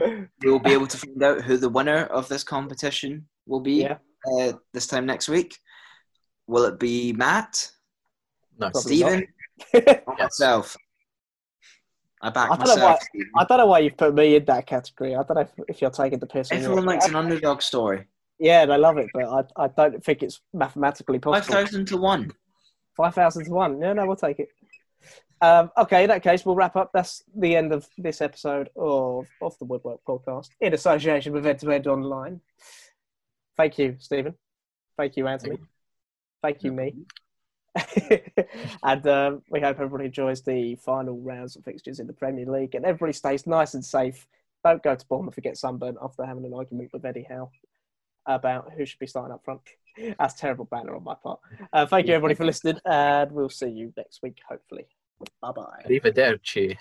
[0.00, 3.74] Um, we'll be able to find out who the winner of this competition will be
[3.82, 3.98] yeah,
[4.32, 5.56] uh, this time next week.
[6.46, 7.70] Will it be Matt,
[8.58, 9.26] No, Stephen,
[9.74, 10.76] or myself?
[12.20, 12.90] I back I don't know myself.
[13.00, 13.30] why- Stephen.
[13.36, 15.14] I don't know why you've put me in that category.
[15.14, 16.50] I don't know if, if you're taking the piss.
[16.50, 16.94] or Everyone what.
[16.94, 18.06] likes an underdog story.
[18.40, 21.54] Yeah, they love it, but I, I don't think it's mathematically possible.
[21.54, 22.32] Five thousand to one.
[22.96, 23.78] 5,000 to 1.
[23.78, 24.48] No, no, we'll take it.
[25.40, 26.90] Um, okay, in that case, we'll wrap up.
[26.92, 31.60] That's the end of this episode of Off the Woodwork podcast in association with Ed
[31.60, 32.40] to Ed Online.
[33.58, 34.34] Thank you, Stephen.
[34.96, 35.58] Thank you, Anthony.
[36.42, 36.94] Thank you, me.
[38.82, 42.74] and um, we hope everybody enjoys the final rounds of fixtures in the Premier League
[42.74, 44.26] and everybody stays nice and safe.
[44.64, 47.50] Don't go to Bournemouth and get sunburnt after having an argument with Eddie Howe
[48.26, 49.60] about who should be starting up front.
[50.18, 51.40] That's terrible banner on my part.
[51.72, 54.86] Uh, thank you, everybody, for listening, and we'll see you next week, hopefully.
[55.42, 55.82] Bye bye.
[55.88, 56.78] Arrivederci.